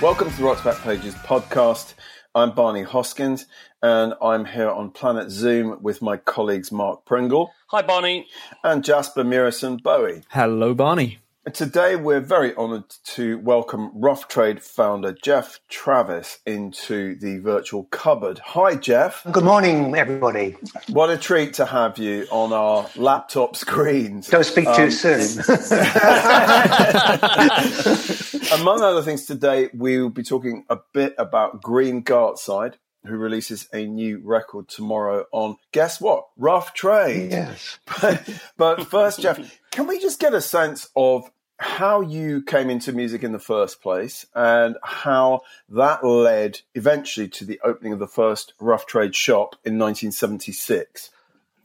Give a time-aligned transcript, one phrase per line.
[0.00, 1.94] Welcome to the Rock's Back Pages podcast.
[2.32, 3.46] I'm Barney Hoskyns,
[3.82, 7.52] and I'm here on Planet Zoom with my colleagues Mark Pringle.
[7.70, 8.28] Hi, Barney.
[8.62, 10.22] And Jasper Murison Bowie.
[10.30, 11.18] Hello, Barney.
[11.52, 18.38] Today, we're very honoured to welcome Rough Trade founder Geoff Travis into the virtual cupboard.
[18.38, 19.26] Hi, Jeff.
[19.32, 20.54] Good morning, everybody.
[20.90, 24.28] What a treat to have you on our laptop screens.
[24.28, 25.42] Don't speak um, too soon.
[28.52, 32.74] among other things, today we will be talking a bit about Green Gartside,
[33.06, 39.20] who releases a new record tomorrow on guess what rough trade yes but, but first
[39.20, 39.38] jeff
[39.70, 43.82] can we just get a sense of how you came into music in the first
[43.82, 49.56] place and how that led eventually to the opening of the first rough trade shop
[49.64, 51.10] in 1976.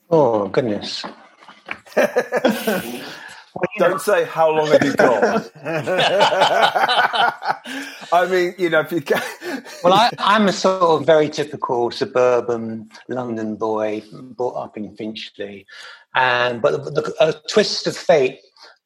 [0.10, 1.06] Oh, goodness.
[3.56, 3.98] well, Don't know.
[3.98, 5.52] say how long have you got.
[8.12, 9.22] I mean, you know, if you can.
[9.84, 15.66] well, I, am a sort of very typical suburban London boy, brought up in Finchley,
[16.16, 18.40] and but the, the, a twist of fate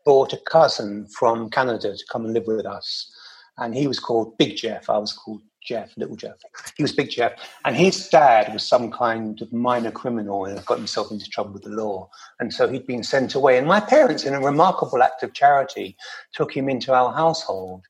[0.03, 3.13] brought a cousin from Canada to come and live with us.
[3.57, 4.89] And he was called Big Jeff.
[4.89, 6.37] I was called Jeff, Little Jeff.
[6.77, 7.33] He was Big Jeff.
[7.65, 11.51] And his dad was some kind of minor criminal and had got himself into trouble
[11.51, 12.09] with the law.
[12.39, 13.57] And so he'd been sent away.
[13.57, 15.97] And my parents, in a remarkable act of charity,
[16.33, 17.83] took him into our household.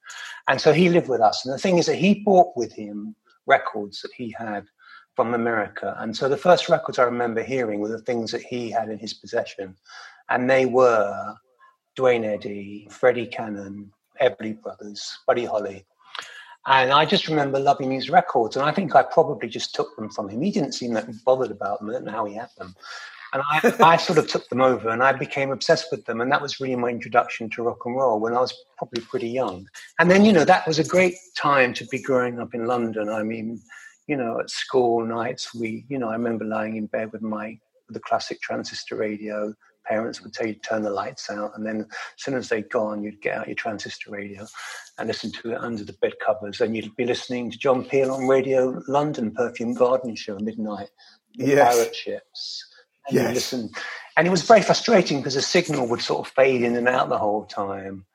[0.47, 1.45] And so he lived with us.
[1.45, 3.15] And the thing is that he brought with him
[3.45, 4.65] records that he had
[5.15, 5.95] from America.
[5.99, 8.97] And so the first records I remember hearing were the things that he had in
[8.97, 9.75] his possession.
[10.29, 11.35] And they were
[11.95, 15.85] Duane Eddy, Freddie Cannon, Everly Brothers, Buddy Holly.
[16.67, 18.57] And I just remember loving his records.
[18.57, 20.41] And I think I probably just took them from him.
[20.41, 21.89] He didn't seem that bothered about them.
[21.89, 22.75] I don't know how he had them.
[23.33, 26.19] And I, I sort of took them over and I became obsessed with them.
[26.19, 29.29] And that was really my introduction to rock and roll when I was probably pretty
[29.29, 29.67] young.
[29.99, 33.09] And then, you know, that was a great time to be growing up in London.
[33.09, 33.61] I mean,
[34.07, 37.57] you know, at school nights, we, you know, I remember lying in bed with my,
[37.87, 39.53] with the classic transistor radio,
[39.87, 41.87] parents would tell you to turn the lights out, and then as
[42.17, 44.45] soon as they'd gone, you'd get out your transistor radio
[44.97, 48.11] and listen to it under the bed covers, and you'd be listening to John Peel
[48.11, 50.89] on Radio London, Perfume Garden Show, midnight,
[51.33, 51.75] yes.
[51.75, 52.65] pirate ships.
[53.07, 53.35] And yes.
[53.35, 53.69] listen,
[54.17, 57.09] and it was very frustrating because the signal would sort of fade in and out
[57.09, 58.05] the whole time.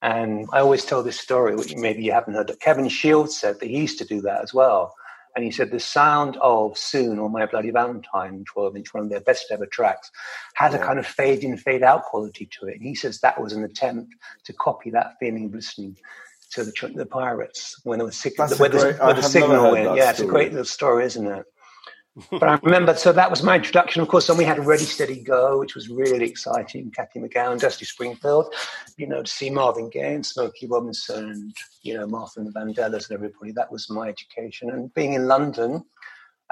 [0.00, 3.60] And I always tell this story, which maybe you haven't heard, that Kevin Shields said
[3.60, 4.94] that he used to do that as well
[5.34, 9.10] and he said the sound of Soon or My Bloody Valentine, 12 inch, one of
[9.10, 10.10] their best ever tracks,
[10.54, 10.78] had yeah.
[10.78, 12.76] a kind of fade in, fade out quality to it.
[12.76, 15.96] And he says that was an attempt to copy that feeling of listening
[16.52, 19.84] to the, the Pirates when there was sig- where, great, the, where the signal went.
[19.84, 20.08] Yeah, story.
[20.10, 21.46] it's a great little story, isn't it?
[22.30, 24.02] But I remember, so that was my introduction.
[24.02, 26.90] Of course, then we had Ready Steady Go, which was really exciting.
[26.90, 28.54] Cathy McGowan, Dusty Springfield,
[28.98, 32.52] you know, to see Marvin Gaye and Smokey Robinson, and you know, Martha and the
[32.52, 33.52] Vandellas and everybody.
[33.52, 34.70] That was my education.
[34.70, 35.84] And being in London,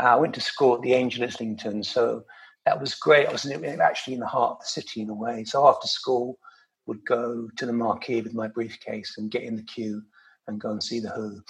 [0.00, 2.24] uh, I went to school at the Angel Islington, so
[2.64, 3.28] that was great.
[3.28, 5.44] I was actually in the heart of the city in a way.
[5.44, 6.38] So after school,
[6.86, 10.02] would go to the marquee with my briefcase and get in the queue
[10.48, 11.40] and go and see the Who.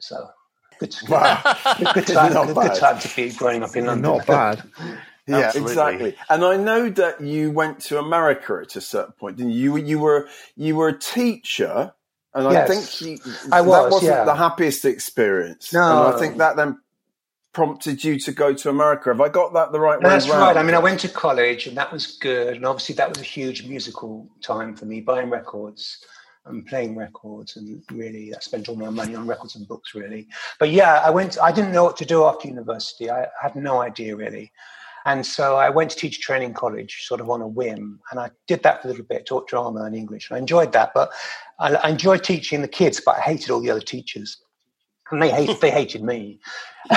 [0.00, 0.28] So
[0.78, 1.40] Good, wow.
[1.94, 4.12] good, time, good, good, time to be growing up in London.
[4.12, 4.62] Not bad.
[5.26, 5.72] yeah, Absolutely.
[5.72, 6.16] exactly.
[6.28, 9.36] And I know that you went to America at a certain point.
[9.36, 9.76] Didn't you?
[9.76, 11.92] You were you were a teacher,
[12.34, 12.70] and yes.
[12.70, 14.24] I think you, I was, that wasn't yeah.
[14.24, 15.72] the happiest experience.
[15.72, 16.80] No, and I think that then
[17.52, 19.10] prompted you to go to America.
[19.10, 20.14] Have I got that the right no, way?
[20.14, 20.40] That's around?
[20.40, 20.56] right.
[20.56, 22.56] I mean, I went to college, and that was good.
[22.56, 26.04] And obviously, that was a huge musical time for me, buying records
[26.46, 29.94] and playing records and really uh, I spent all my money on records and books
[29.94, 30.28] really.
[30.58, 33.10] But yeah, I went I didn't know what to do after university.
[33.10, 34.52] I had no idea really.
[35.06, 38.00] And so I went to teach training college sort of on a whim.
[38.10, 40.30] And I did that for a little bit, taught drama and English.
[40.30, 40.92] And I enjoyed that.
[40.94, 41.12] But
[41.58, 44.38] I, I enjoyed teaching the kids, but I hated all the other teachers
[45.14, 46.40] and they hated they hated me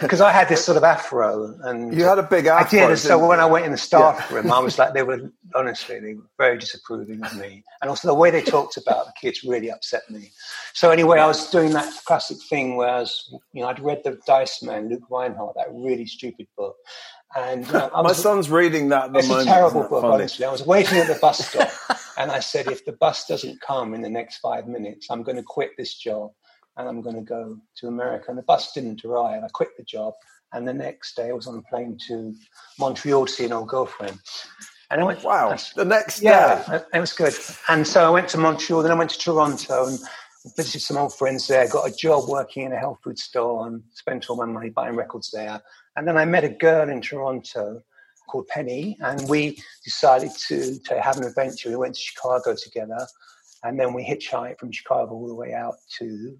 [0.00, 2.78] because I had this sort of afro and you had a big afro.
[2.80, 2.98] I did.
[2.98, 4.36] So when I went in the staff yeah.
[4.36, 8.08] room, I was like, they were honestly they were very disapproving of me, and also
[8.08, 10.32] the way they talked about the kids really upset me.
[10.74, 14.02] So anyway, I was doing that classic thing where I was, you know, I'd read
[14.04, 16.76] the Dice Man, Luke Rhinehart, that really stupid book.
[17.34, 19.06] And you know, my was, son's reading that.
[19.06, 20.14] At the it's moment, a terrible book, funny?
[20.14, 20.44] honestly.
[20.44, 21.70] I was waiting at the bus stop,
[22.18, 25.36] and I said, if the bus doesn't come in the next five minutes, I'm going
[25.36, 26.32] to quit this job
[26.78, 28.26] and I'm going to go to America.
[28.28, 29.42] And the bus didn't arrive.
[29.44, 30.14] I quit the job.
[30.52, 32.34] And the next day I was on a plane to
[32.78, 34.18] Montreal to see an old girlfriend.
[34.90, 36.80] And I went, wow, the next yeah, day.
[36.94, 37.34] it was good.
[37.68, 39.98] And so I went to Montreal, then I went to Toronto and
[40.56, 43.82] visited some old friends there, got a job working in a health food store and
[43.92, 45.60] spent all my money buying records there.
[45.96, 47.82] And then I met a girl in Toronto
[48.30, 51.68] called Penny, and we decided to, to have an adventure.
[51.68, 53.06] We went to Chicago together,
[53.64, 56.38] and then we hitchhiked from Chicago all the way out to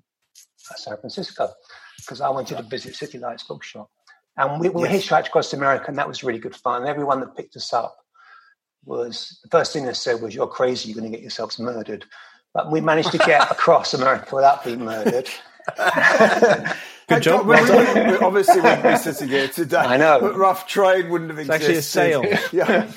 [0.77, 1.51] San Francisco
[1.99, 3.91] because I wanted to visit City Lights Bookshop.
[4.37, 5.07] And we, we yes.
[5.07, 6.87] hitchhiked across America, and that was really good fun.
[6.87, 7.97] Everyone that picked us up
[8.85, 10.89] was the first thing they said was, "You're crazy.
[10.89, 12.05] You're going to get yourselves murdered."
[12.55, 15.29] But we managed to get across America without being murdered.
[17.09, 17.47] Good job.
[17.47, 19.77] Well we, we, obviously, we'd be sitting here today.
[19.77, 20.21] I know.
[20.21, 21.71] But rough trade wouldn't have existed.
[21.71, 22.49] It's actually a sale.
[22.53, 22.93] yeah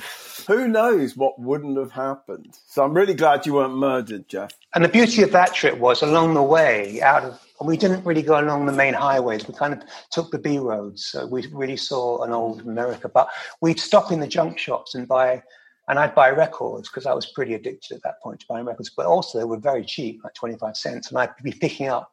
[0.47, 2.57] who knows what wouldn't have happened?
[2.67, 4.51] So I'm really glad you weren't murdered, Jeff.
[4.73, 8.21] And the beauty of that trip was along the way, out of we didn't really
[8.21, 9.47] go along the main highways.
[9.47, 11.05] We kind of took the B roads.
[11.05, 13.09] So we really saw an old America.
[13.09, 13.29] But
[13.61, 15.43] we'd stop in the junk shops and buy,
[15.87, 18.91] and I'd buy records because I was pretty addicted at that point to buying records.
[18.95, 21.09] But also they were very cheap, like 25 cents.
[21.09, 22.11] And I'd be picking up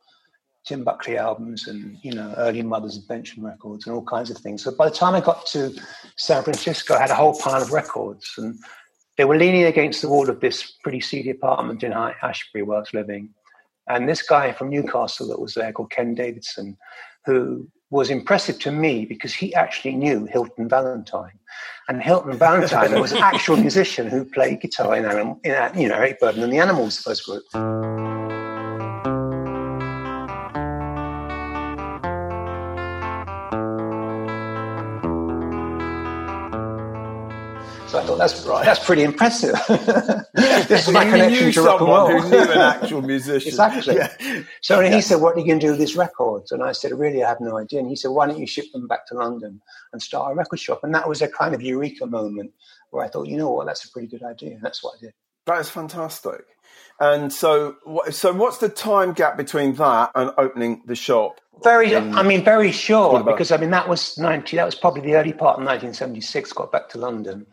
[0.68, 4.62] Tim Buckley albums and you know early Mother's Invention records and all kinds of things.
[4.62, 5.74] So by the time I got to
[6.16, 8.58] San Francisco, I had a whole pile of records, and
[9.16, 12.80] they were leaning against the wall of this pretty seedy apartment in Ashbury where I
[12.80, 13.30] was living.
[13.88, 16.76] And this guy from Newcastle that was there called Ken Davidson,
[17.24, 21.38] who was impressive to me because he actually knew Hilton Valentine.
[21.88, 25.88] And Hilton Valentine was an actual musician who played guitar in, um, in uh, you
[25.88, 28.07] know, Eric Burdon and the Animals first group.
[38.18, 38.64] That's right.
[38.64, 39.54] That's pretty impressive.
[40.34, 42.20] this is my connection to rock and roll.
[42.20, 43.48] Who knew an actual musician?
[43.48, 43.96] exactly.
[43.96, 44.42] Yeah.
[44.60, 44.94] So yeah.
[44.94, 47.24] he said, "What are you going to do with these records?" And I said, "Really,
[47.24, 49.60] I have no idea." And he said, "Why don't you ship them back to London
[49.92, 52.52] and start a record shop?" And that was a kind of eureka moment
[52.90, 54.54] where I thought, you know what, that's a pretty good idea.
[54.54, 55.14] And that's what I did.
[55.46, 56.44] That is fantastic.
[57.00, 57.76] And so,
[58.10, 61.40] so what's the time gap between that and opening the shop?
[61.62, 64.56] Very, I mean, very short because I mean that was ninety.
[64.56, 66.52] That was probably the early part of 1976.
[66.52, 67.46] Got back to London,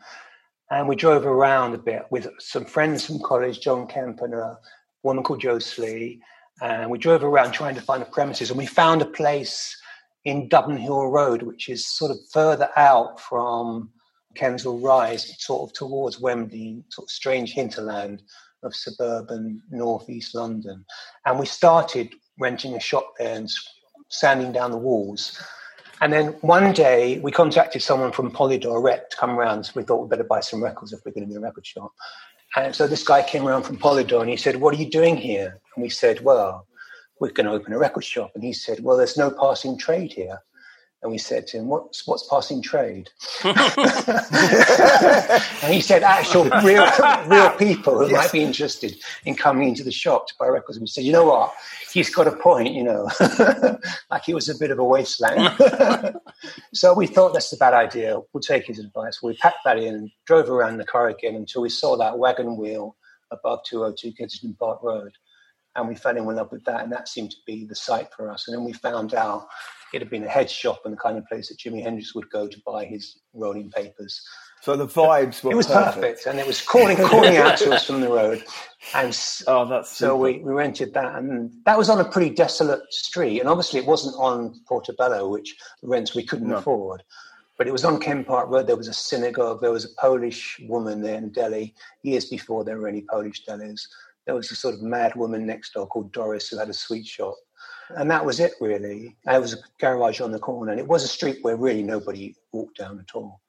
[0.72, 4.58] and we drove around a bit with some friends from college, John Kemp and a
[5.04, 6.22] woman called Jo Slee.
[6.62, 9.76] And we drove around trying to find the premises, and we found a place
[10.24, 13.92] in Dublin Hill Road, which is sort of further out from
[14.36, 18.24] Kensal Rise, sort of towards Wembley, sort of strange hinterland
[18.64, 20.86] of suburban northeast London.
[21.26, 23.52] And we started renting a shop there and
[24.10, 25.42] sanding down the walls
[26.02, 29.66] and then one day we contacted someone from Polydor Rec to come around.
[29.66, 31.66] So we thought we'd better buy some records if we're going to be a record
[31.66, 31.94] shop.
[32.56, 35.18] And so this guy came around from Polydor and he said, What are you doing
[35.18, 35.60] here?
[35.76, 36.68] And we said, Well,
[37.20, 38.32] we're going to open a record shop.
[38.36, 40.40] And he said, Well, there's no passing trade here.
[41.06, 43.12] And we said to him, What's, what's passing trade?
[43.44, 43.54] and
[45.72, 46.84] he said, Actual real,
[47.28, 48.14] real people who yes.
[48.14, 50.78] might be interested in coming into the shop to buy records.
[50.78, 51.54] And we said, You know what?
[51.94, 53.08] He's got a point, you know,
[54.10, 55.56] like he was a bit of a wasteland.
[56.74, 58.20] so we thought that's a bad idea.
[58.34, 59.22] We'll take his advice.
[59.22, 62.58] We packed that in and drove around the car again until we saw that wagon
[62.58, 62.96] wheel
[63.30, 65.12] above 202 Kensington Park Road.
[65.76, 66.84] And we fell in love with that.
[66.84, 68.48] And that seemed to be the site for us.
[68.48, 69.48] And then we found out
[69.94, 72.30] it had been a head shop and the kind of place that Jimi Hendrix would
[72.30, 74.22] go to buy his rolling papers.
[74.62, 77.72] So the vibes were It was perfect, perfect and it was calling calling out to
[77.72, 78.44] us from the road.
[78.94, 79.18] And
[79.48, 83.40] oh, that's so we, we rented that, and that was on a pretty desolate street.
[83.40, 86.58] And obviously, it wasn't on Portobello, which the rents we couldn't no.
[86.58, 87.04] afford.
[87.58, 88.68] But it was on Kent Park Road.
[88.68, 89.62] There was a synagogue.
[89.62, 93.82] There was a Polish woman there in Delhi years before there were any Polish delis.
[94.26, 97.06] There was a sort of mad woman next door called Doris who had a sweet
[97.06, 97.36] shop.
[97.90, 99.16] And that was it, really.
[99.26, 102.36] There was a garage on the corner, and it was a street where really nobody
[102.52, 103.42] walked down at all.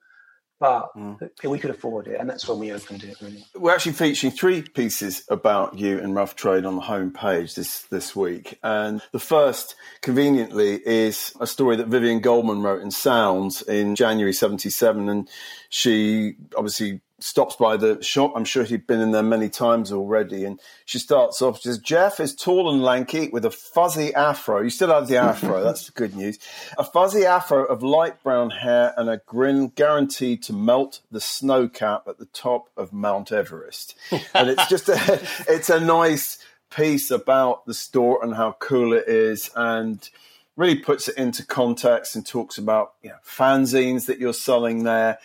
[0.58, 1.18] but mm.
[1.44, 3.16] we could afford it, and that's when we opened it.
[3.20, 7.82] Really, we're actually featuring three pieces about you and Rough Trade on the homepage this
[7.82, 13.62] this week, and the first, conveniently, is a story that Vivien Goldman wrote in Sounds
[13.62, 15.28] in January '77, and
[15.68, 18.32] she obviously stops by the shop.
[18.36, 20.44] I'm sure he'd been in there many times already.
[20.44, 24.60] And she starts off, she says, Jeff is tall and lanky with a fuzzy afro.
[24.60, 25.62] You still have the afro.
[25.64, 26.38] That's the good news.
[26.78, 31.68] A fuzzy afro of light brown hair and a grin guaranteed to melt the snow
[31.68, 33.96] cap at the top of Mount Everest.
[34.34, 36.38] and it's just a, it's a nice
[36.70, 39.50] piece about the store and how cool it is.
[39.56, 40.08] And,
[40.56, 45.18] really puts it into context and talks about you know, fanzines that you're selling there.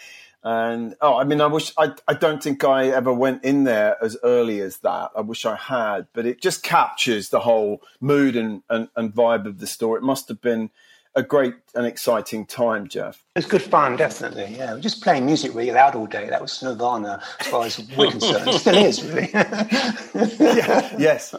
[0.44, 4.04] And oh, I mean, I wish I I don't think I ever went in there
[4.04, 5.12] as early as that.
[5.16, 9.46] I wish I had, but it just captures the whole mood and, and, and vibe
[9.46, 9.98] of the store.
[9.98, 10.72] It must have been
[11.16, 13.24] a great and exciting time, Jeff.
[13.36, 14.56] It was good fun, definitely.
[14.58, 16.30] Yeah, we're just playing music really loud all day.
[16.30, 18.48] That was Nirvana, as far as we're concerned.
[18.48, 19.30] It still is, really.
[19.34, 21.36] yeah, yes,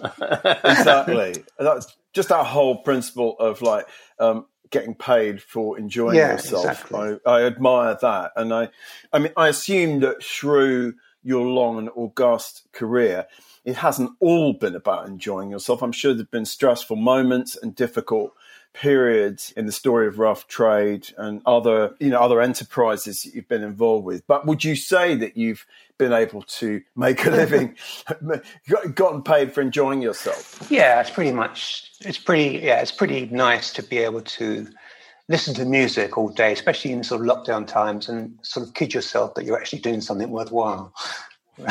[0.65, 1.43] exactly.
[1.59, 3.87] That's just that whole principle of like
[4.19, 6.65] um, getting paid for enjoying yeah, yourself.
[6.65, 7.19] Exactly.
[7.25, 8.71] I, I, admire that, and I,
[9.13, 13.27] I mean, I assume that through your long and august career,
[13.65, 15.83] it hasn't all been about enjoying yourself.
[15.83, 18.35] I'm sure there've been stressful moments and difficult
[18.75, 23.49] periods in the story of rough trade and other you know other enterprises that you've
[23.49, 24.27] been involved with.
[24.27, 25.67] But would you say that you've
[25.99, 27.77] been able to make a living
[28.95, 30.67] gotten paid for enjoying yourself?
[30.71, 34.67] Yeah it's pretty much it's pretty yeah it's pretty nice to be able to
[35.29, 38.95] listen to music all day especially in sort of lockdown times and sort of kid
[38.95, 40.93] yourself that you're actually doing something worthwhile.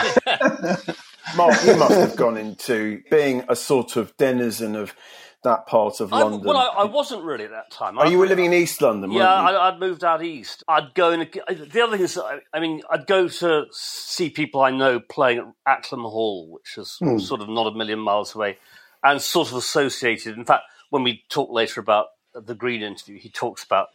[1.35, 4.95] Mark, you must have gone into being a sort of denizen of
[5.43, 6.41] that part of I, London?
[6.43, 7.97] Well, I, I, wasn't really at that time.
[7.97, 10.63] Oh, you were living in East London, yeah, I, would moved out east.
[10.67, 11.19] I'd go in.
[11.21, 12.19] The other thing is,
[12.53, 16.97] I, mean, I'd go to see people I know playing at Acklam Hall, which is
[16.99, 17.17] hmm.
[17.17, 18.57] sort of not a million miles away,
[19.03, 20.37] and sort of associated.
[20.37, 23.87] In fact, when we talk later about the Green interview, he talks about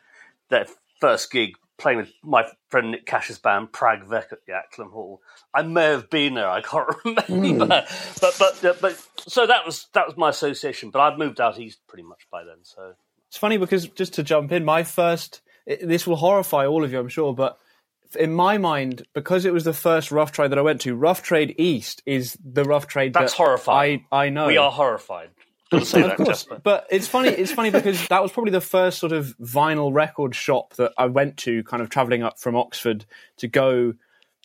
[0.49, 0.67] their
[1.01, 5.21] first gig playing with my friend Nick Cash's band Prag Vec at the Acklam Hall.
[5.53, 6.49] I may have been there.
[6.49, 7.69] I can't remember, mm.
[7.69, 10.91] but but uh, but so that was that was my association.
[10.91, 12.59] But I'd moved out east pretty much by then.
[12.63, 12.95] So
[13.29, 16.99] it's funny because just to jump in, my first this will horrify all of you,
[16.99, 17.59] I'm sure, but
[18.19, 21.23] in my mind, because it was the first rough trade that I went to, Rough
[21.23, 24.07] Trade East is the rough trade that's that horrifying.
[24.13, 25.31] I I know we are horrified
[25.73, 26.47] of course.
[26.63, 27.29] But it's funny.
[27.29, 31.07] It's funny because that was probably the first sort of vinyl record shop that I
[31.07, 33.05] went to, kind of traveling up from Oxford
[33.39, 33.95] to go,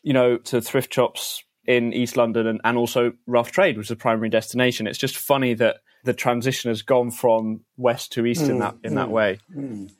[0.03, 3.95] you know, to thrift shops in East London and, and also Rough Trade was the
[3.95, 4.87] primary destination.
[4.87, 8.75] It's just funny that the transition has gone from west to east mm, in that
[8.83, 9.39] in mm, that way.
[9.55, 9.91] Mm.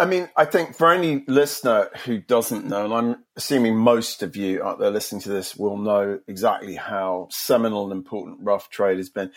[0.00, 4.34] I mean, I think for any listener who doesn't know, and I'm assuming most of
[4.34, 8.96] you out there listening to this will know exactly how seminal and important rough trade
[8.96, 9.30] has been.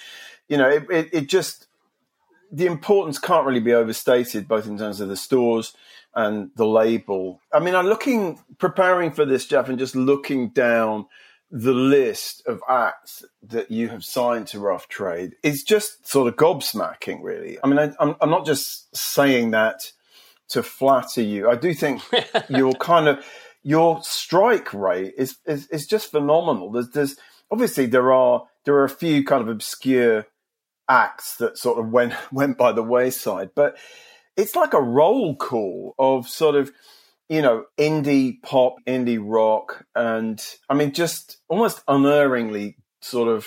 [0.48, 1.68] You know, it, it, it just,
[2.50, 5.76] the importance can't really be overstated, both in terms of the stores
[6.16, 7.42] and the label.
[7.54, 11.08] I mean, I'm looking, preparing for this, Jeff, and just looking down
[11.52, 16.38] the list of acts that you have signed to Rough Trade is just sort of
[16.38, 17.58] gobsmacking, really.
[17.62, 19.92] I mean, I, I'm, I'm not just saying that
[20.54, 21.50] to flatter you.
[21.50, 22.02] I do think
[22.50, 23.26] your kind of
[23.64, 26.72] your strike rate is, is, is just phenomenal.
[26.72, 27.16] There's, there's
[27.52, 30.28] obviously there are there are a few kind of obscure
[30.90, 33.78] acts that sort of went went by the wayside, but
[34.36, 36.72] it's like a roll call of sort of
[37.30, 43.46] you know indie pop, indie rock, and I mean just almost unerringly sort of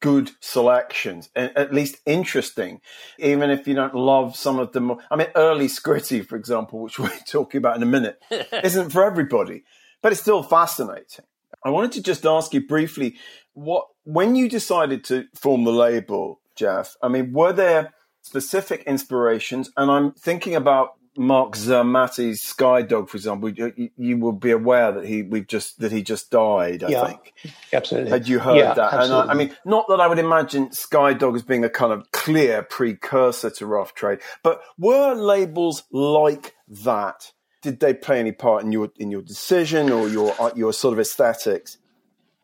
[0.00, 2.80] good selections, at least interesting,
[3.18, 4.96] even if you don't love some of them.
[5.10, 8.20] I mean, early Scritti, for example, which we're talking about in a minute,
[8.64, 9.64] isn't for everybody,
[10.02, 11.24] but it's still fascinating.
[11.64, 13.16] I wanted to just ask you briefly
[13.54, 16.96] what when you decided to form the label, Jeff.
[17.02, 17.92] I mean, were there
[18.22, 19.70] specific inspirations?
[19.76, 25.04] And I'm thinking about Marc Zermati's Skydog, for example, you, you, will be aware that
[25.04, 26.82] he we've just that he just died.
[26.82, 27.34] I yeah, think
[27.72, 28.10] absolutely.
[28.10, 28.92] Had you heard yeah, that?
[28.92, 29.20] Absolutely.
[29.20, 32.10] And I, I, mean, not that I would imagine Skydog as being a kind of
[32.12, 37.32] clear precursor to Rough Trade, but were labels like that?
[37.62, 41.00] Did they play any part in your in your decision or your your sort of
[41.00, 41.78] aesthetics?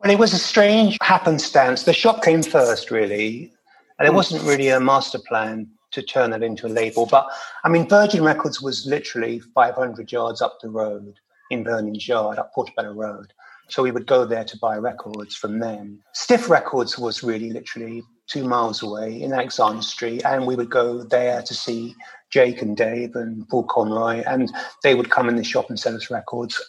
[0.03, 1.85] Well, it was a strange happenstance.
[1.85, 3.53] The shop came first, really,
[3.99, 4.17] and it hmm.
[4.17, 7.07] wasn't really a master plan to turn that into a label.
[7.07, 7.29] But
[7.65, 11.19] I mean, Virgin Records was literally 500 yards up the road
[11.51, 13.33] in Vernon's Yard, up Portobello Road.
[13.69, 16.01] So we would go there to buy records from them.
[16.13, 21.03] Stiff Records was really literally two miles away in Alexander Street, and we would go
[21.03, 21.95] there to see
[22.31, 25.95] Jake and Dave and Paul Conroy, and they would come in the shop and sell
[25.95, 26.61] us records.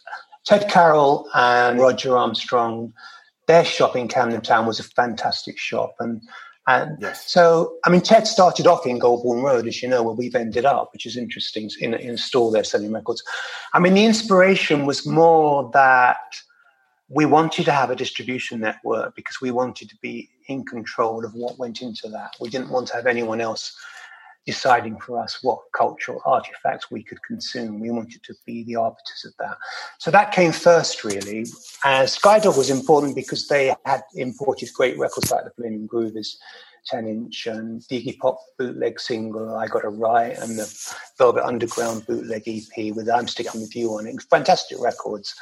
[0.45, 2.93] Ted Carroll and Roger Armstrong,
[3.47, 6.21] their shop in Camden Town was a fantastic shop, and
[6.67, 7.29] and yes.
[7.29, 10.65] so, I mean, Ted started off in Golborne Road, as you know, where we've ended
[10.65, 13.21] up, which is interesting, in, in a store there selling records.
[13.73, 16.17] I mean, the inspiration was more that
[17.09, 21.33] we wanted to have a distribution network because we wanted to be in control of
[21.33, 22.33] what went into that.
[22.39, 23.77] We didn't want to have anyone else
[24.45, 27.79] deciding for us what cultural artifacts we could consume.
[27.79, 29.57] We wanted to be the arbiters of that.
[29.99, 31.45] So that came first, really.
[31.83, 36.35] And Skydog was important because they had imported great records like the Flamin' Groovies,
[36.87, 41.45] 10 inch and the Iggy Pop bootleg single, I Got a Right, and the Velvet
[41.45, 44.21] Underground bootleg EP with I'm Sticking With You on it.
[44.23, 45.33] Fantastic records.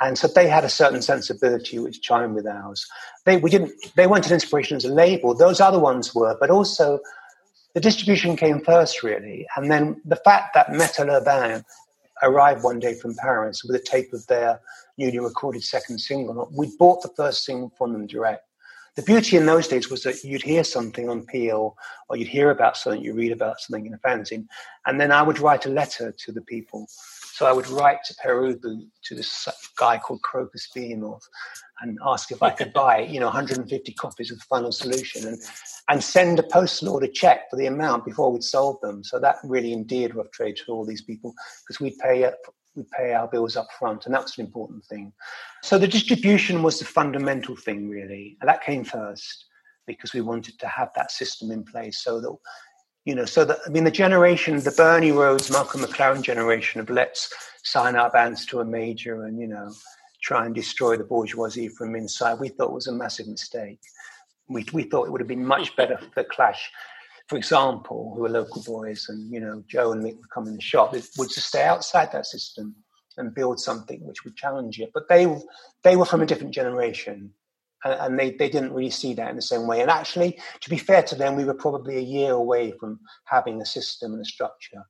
[0.00, 2.86] And so they had a certain sensibility which chimed with ours.
[3.24, 5.34] They we didn't they weren't an inspiration as a label.
[5.34, 7.00] Those other ones were, but also
[7.76, 9.46] the distribution came first, really.
[9.54, 11.62] And then the fact that Metal Urbain
[12.22, 14.60] arrived one day from Paris with a tape of their
[14.96, 16.50] newly recorded second single.
[16.56, 18.44] We bought the first single from them direct.
[18.94, 21.76] The beauty in those days was that you'd hear something on Peel
[22.08, 24.46] or you'd hear about something, you read about something in a fanzine,
[24.86, 26.86] and then I would write a letter to the people
[27.36, 31.28] so I would write to Pere Ubu to this guy called Crocus Behemoth
[31.80, 35.38] and ask if I could buy, you know, 150 copies of the Final Solution and,
[35.88, 39.04] and send a postal order check for the amount before we'd sold them.
[39.04, 41.34] So that really endeared Rough Trade to all these people
[41.66, 42.30] because we'd pay
[42.74, 45.12] we'd pay our bills up front, and that's an important thing.
[45.62, 49.46] So the distribution was the fundamental thing, really, and that came first
[49.86, 52.36] because we wanted to have that system in place so that
[53.06, 56.90] you know, so that I mean, the generation, the Bernie Rhodes, Malcolm McLaren generation of
[56.90, 59.72] let's sign our bands to a major and you know
[60.26, 63.80] try and destroy the bourgeoisie from inside, we thought was a massive mistake.
[64.48, 65.76] We we thought it would have been much hmm.
[65.76, 66.70] better for the Clash,
[67.28, 70.56] for example, who are local boys, and you know Joe and Mick would come in
[70.56, 72.74] the shop, it would just stay outside that system
[73.18, 74.90] and build something which would challenge it.
[74.92, 75.24] But they
[75.84, 77.32] they were from a different generation
[77.84, 79.80] and they, they didn't really see that in the same way.
[79.80, 83.60] And actually, to be fair to them, we were probably a year away from having
[83.60, 84.82] a system and a structure,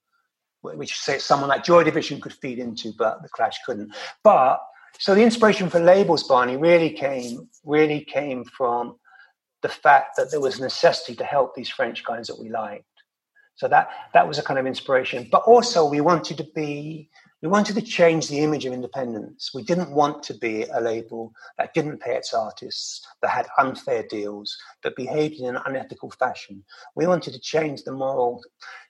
[0.63, 3.95] which say someone like Joy Division could feed into, but the Clash couldn't.
[4.25, 4.61] But
[4.99, 8.97] so the inspiration for labels, Barney, really came really came from
[9.63, 12.85] the fact that there was a necessity to help these French guys that we liked.
[13.57, 15.29] So that that was a kind of inspiration.
[15.31, 17.11] But also we wanted to be
[17.43, 19.51] we wanted to change the image of independence.
[19.55, 24.05] We didn't want to be a label that didn't pay its artists, that had unfair
[24.09, 26.65] deals, that behaved in an unethical fashion.
[26.95, 28.43] We wanted to change the moral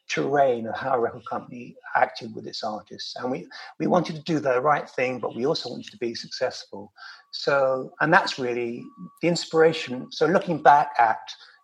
[0.09, 3.17] terrain of how a record company acted with its artists.
[3.17, 3.49] And we,
[3.81, 6.93] we wanted to do the right thing, but we also wanted to be successful.
[7.33, 8.85] So, and that's really
[9.23, 10.07] the inspiration.
[10.13, 11.19] So looking back at,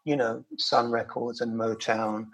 [0.04, 2.26] you know, Sun Records and Motown,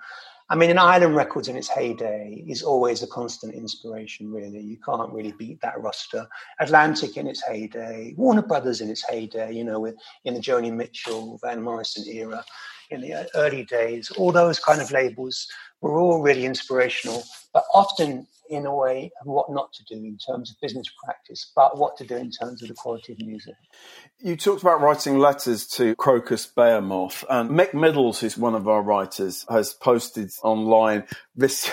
[0.50, 4.61] I mean, an Island Records in its heyday is always a constant inspiration, really.
[4.61, 6.26] You can't really beat that roster.
[6.58, 10.72] Atlantic in its heyday, Warner Brothers in its heyday, you know, with in the Joni
[10.72, 12.42] Mitchell, Van Morrison era,
[12.90, 15.46] in the early days, all those kind of labels
[15.82, 17.22] were all really inspirational,
[17.59, 21.51] but often in a way of what not to do in terms of business practice,
[21.57, 23.57] but what to do in terms of the quality of music.
[24.21, 28.81] You talked about writing letters to Crocus Behemoth, and Mick Middles, who's one of our
[28.81, 31.03] writers, has posted online
[31.35, 31.68] this.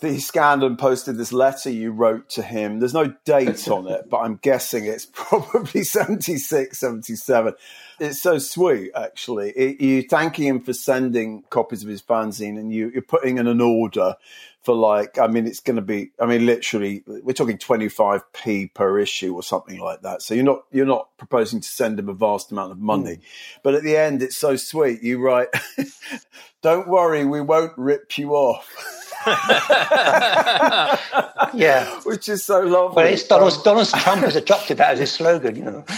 [0.00, 2.78] The scanned and posted this letter you wrote to him.
[2.78, 7.54] There's no date on it, but I'm guessing it's probably 76, 77.
[7.98, 9.50] It's so sweet, actually.
[9.50, 13.46] It, you thanking him for sending copies of his fanzine and you, you're putting in
[13.46, 14.14] an order
[14.62, 18.98] for like, I mean, it's going to be, I mean, literally, we're talking 25p per
[18.98, 20.22] issue or something like that.
[20.22, 23.16] So you're not, you're not proposing to send him a vast amount of money.
[23.16, 23.22] Mm.
[23.62, 25.02] But at the end, it's so sweet.
[25.02, 25.48] You write,
[26.62, 29.04] don't worry, we won't rip you off.
[31.54, 32.96] yeah, which is so lovely.
[32.96, 35.84] Well, it's Donald, um, Donald Trump has adopted that as his slogan, you know.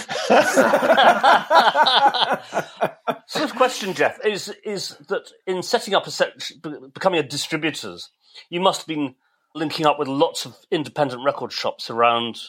[3.26, 6.60] so, the question, Jeff, is is that in setting up a section,
[6.94, 8.10] becoming a distributors,
[8.48, 9.14] you must have been
[9.54, 12.40] linking up with lots of independent record shops around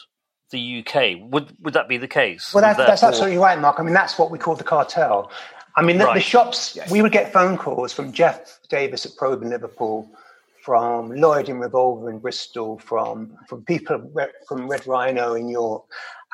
[0.50, 1.30] the UK.
[1.32, 2.54] Would would that be the case?
[2.54, 3.78] Well, that's, that's absolutely right, Mark.
[3.78, 5.30] I mean, that's what we call the cartel.
[5.76, 6.14] I mean, the, right.
[6.14, 6.76] the shops.
[6.76, 6.90] Yes.
[6.90, 10.10] We would get phone calls from Geoff Davies at Probe in Liverpool,
[10.62, 14.10] from Lloyd in Revolver in Bristol, from from people
[14.48, 15.84] from Red Rhino in York,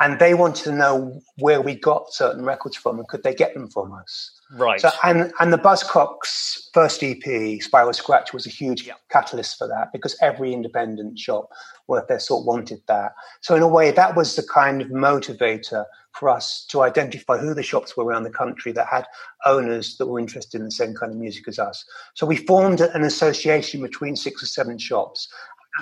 [0.00, 3.54] and they wanted to know where we got certain records from and could they get
[3.54, 4.30] them from us.
[4.52, 4.80] Right.
[4.80, 8.94] So, and and the Buzzcocks first EP, Spiral Scratch, was a huge Yeah.
[9.10, 11.50] catalyst for that because every independent shop
[11.86, 13.12] worth their salt wanted that.
[13.40, 17.54] So in a way, that was the kind of motivator for us to identify who
[17.54, 19.06] the shops were around the country that had
[19.46, 21.84] owners that were interested in the same kind of music as us.
[22.14, 25.28] So we formed an association between six or seven shops.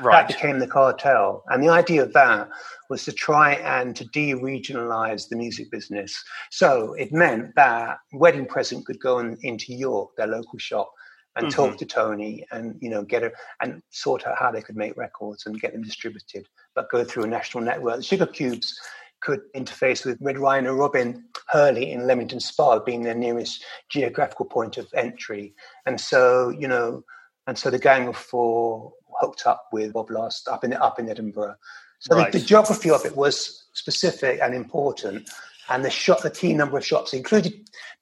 [0.03, 0.29] Right.
[0.29, 1.43] That became the cartel.
[1.49, 2.49] And the idea of that
[2.91, 6.23] was to try and to de-regionalize the music business.
[6.51, 10.93] So it meant that Wedding Present could go in, into York, their local shop,
[11.37, 11.57] and mm-hmm.
[11.57, 14.97] talk to Tony and you know get her and sort out how they could make
[14.97, 17.97] records and get them distributed, but go through a national network.
[17.97, 18.79] The Sugar Cubes
[19.21, 24.77] could interface with Red Rhino Robin Hurley in Leamington Spa, being their nearest geographical point
[24.77, 25.55] of entry.
[25.87, 27.03] And so, you know,
[27.47, 31.09] and so the Gang of Four hooked up with Bob Last up in up in
[31.09, 31.57] Edinburgh.
[31.99, 32.31] So Right.
[32.31, 35.29] the, the geography of it was specific and important.
[35.69, 37.53] And the shop, the key number of shops included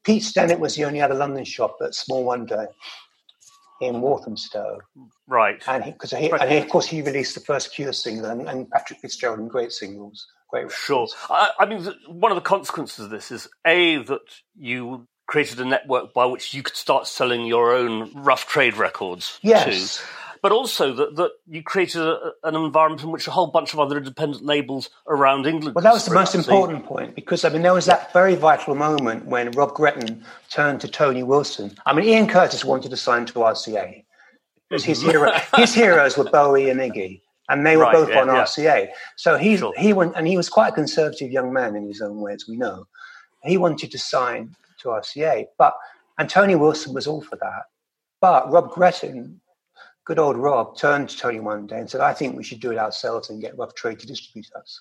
[0.04, 2.68] Pete Stennett was the only other London shop at Small Wonder
[3.80, 4.78] in Walthamstow.
[5.26, 5.62] Right.
[5.66, 8.70] And because he, and he, of course he released the first Cure single and, and
[8.70, 11.08] Patrick Fitzgerald and great singles, great Sure.
[11.30, 14.20] I, I mean, one of the consequences of this is a that
[14.56, 19.38] you created a network by which you could start selling your own rough trade records
[19.42, 20.04] Yes.
[20.44, 23.80] But also that, that you created a, an environment in which a whole bunch of
[23.80, 25.74] other independent labels around England.
[25.74, 26.34] Well, that was the most.
[26.34, 30.82] Important point because I mean there was that very vital moment when Rob Gretton turned
[30.82, 31.74] to Tony Wilson.
[31.86, 34.04] I mean Ian Curtis wanted to sign to RCA
[34.68, 35.60] because his hero, mm-hmm.
[35.62, 38.42] his heroes were Bowie and Iggy, and they were Right, both yeah, on yeah.
[38.42, 38.88] RCA.
[39.16, 39.72] So he Sure.
[39.78, 42.46] he went and he was quite a conservative young man in his own way, as
[42.46, 42.86] we know.
[43.44, 45.72] He wanted to sign to RCA, but
[46.18, 47.62] and Tony Wilson was all for that.
[48.20, 49.40] But Rob Gretton,
[50.04, 52.72] good old Rob, turned to Tony one day and said, "I think we should do
[52.72, 54.80] it ourselves and get Rough Trade to distribute us."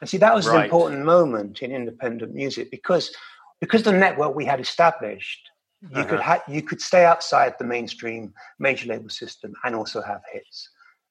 [0.00, 3.14] And see, that was an important moment in independent music because
[3.60, 5.48] because the network we had established,
[5.82, 6.38] you could Uh-huh.
[6.38, 10.68] ha- you could stay outside the mainstream major label system and also have hits.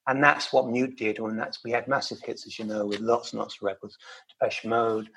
[0.08, 3.00] And that's what Mute did, and that's we had massive hits, as you know, with
[3.00, 3.96] lots and lots of records,
[4.30, 5.08] Depeche Mode,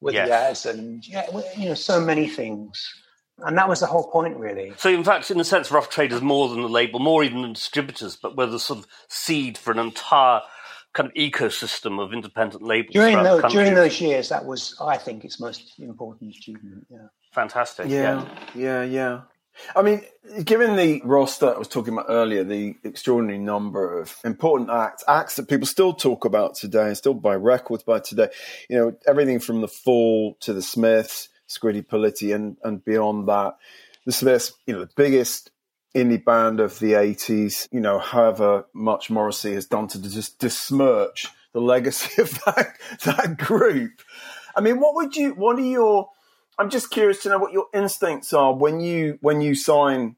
[0.00, 0.28] with Yes.
[0.28, 2.74] Yaz, and yeah, you know, so many things.
[3.38, 4.72] And that was the whole point, really.
[4.78, 7.42] So, in fact, in a sense, Rough Trade is more than the label, more even
[7.42, 10.40] than distributors, but we're the sort of seed for an entire
[10.94, 12.94] kind of ecosystem of independent labels.
[12.94, 16.86] During throughout the those, during those years, that was, I think, its most important achievement.
[16.88, 17.08] Yeah.
[17.32, 17.88] Fantastic.
[17.88, 19.20] Yeah, yeah, yeah.
[19.74, 20.02] I mean,
[20.42, 25.36] given the roster I was talking about earlier, the extraordinary number of important acts, acts
[25.36, 28.28] that people still talk about today and still buy records by today,
[28.68, 33.56] you know, everything from the Fall to the Smiths, Scritti Politti, and, and beyond that.
[34.04, 35.50] The Smiths, you know, the biggest
[35.94, 41.26] indie band of the 80s, you know, however much Morrissey has done to just besmirch
[41.52, 44.02] the legacy of that, that group.
[44.54, 46.10] I mean, what would you, what are your,
[46.58, 50.16] I'm just curious to know what your instincts are when you when you sign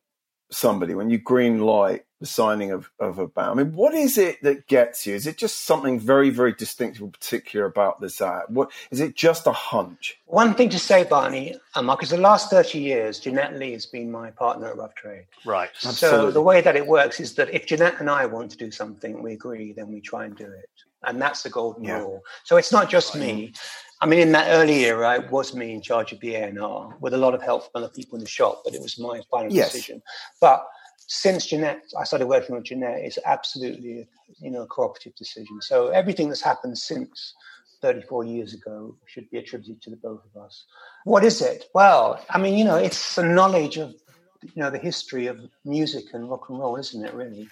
[0.50, 3.50] somebody, when you green light the signing of, of a band.
[3.50, 5.14] I mean, what is it that gets you?
[5.14, 8.50] Is it just something very, very distinctive or particular about this act?
[8.50, 10.18] What is it just a hunch?
[10.26, 14.10] One thing to say, Barney, um, because the last 30 years, Jeanette Lee has been
[14.10, 15.26] my partner at Rough Trade.
[15.44, 15.70] Right.
[15.78, 16.32] So Absolutely.
[16.32, 19.22] the way that it works is that if Jeanette and I want to do something,
[19.22, 20.68] we agree, then we try and do it.
[21.04, 21.98] And that's the golden Yeah.
[22.00, 22.20] rule.
[22.44, 23.52] So it's not just me.
[24.00, 27.14] I mean, in that early era, it was me in charge of the A&R with
[27.14, 29.52] a lot of help from other people in the shop, but it was my final
[29.52, 29.72] Yes.
[29.72, 30.02] decision.
[30.40, 30.64] But
[31.08, 34.06] since Jeanette, I started working with Jeanette, it's absolutely,
[34.40, 35.60] you know, a cooperative decision.
[35.62, 37.34] So everything that's happened since
[37.80, 40.66] 34 years ago should be attributed to the both of us.
[41.04, 41.64] What is it?
[41.74, 43.94] Well, I mean, you know, it's a knowledge of,
[44.42, 47.14] you know, the history of music and rock and roll, isn't it?
[47.14, 47.48] Really?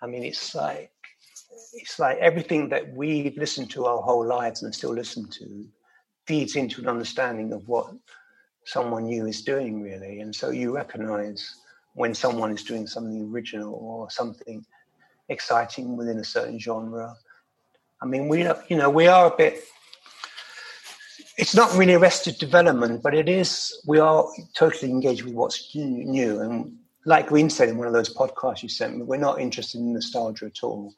[0.00, 0.92] I mean, it's like
[1.74, 5.66] it's like everything that we've listened to our whole lives and still listen to
[6.26, 7.92] feeds into an understanding of what
[8.64, 10.20] someone new is doing, really.
[10.20, 11.56] And so you recognize
[11.96, 14.64] when someone is doing something original or something
[15.30, 17.16] exciting within a certain genre.
[18.02, 19.64] I mean, we you know, we are a bit.
[21.38, 23.82] It's not really arrested development, but it is.
[23.86, 28.14] We are totally engaged with what's new, and like Green said in one of those
[28.14, 30.92] podcasts you sent me, we're not interested in nostalgia at all.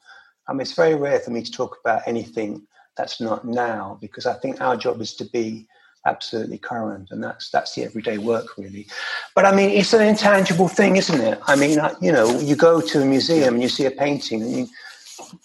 [0.48, 4.26] I mean, it's very rare for me to talk about anything that's not now because
[4.26, 5.68] I think our job is to be
[6.08, 8.86] absolutely current, and that's that's the everyday work really.
[9.34, 11.38] But I mean, it's an intangible thing, isn't it?
[11.46, 14.68] I mean, you know, you go to a museum and you see a painting,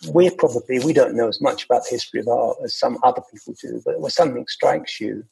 [0.09, 3.21] we're probably we don't know as much about the history of art as some other
[3.31, 5.23] people do, but when something strikes you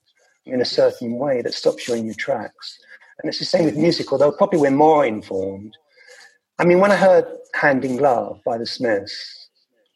[0.46, 2.80] in a certain way that stops you in your tracks,
[3.20, 5.78] and it's the same with music, although probably we're more informed.
[6.60, 9.50] I mean, when I heard "Hand in Glove" by the Smiths,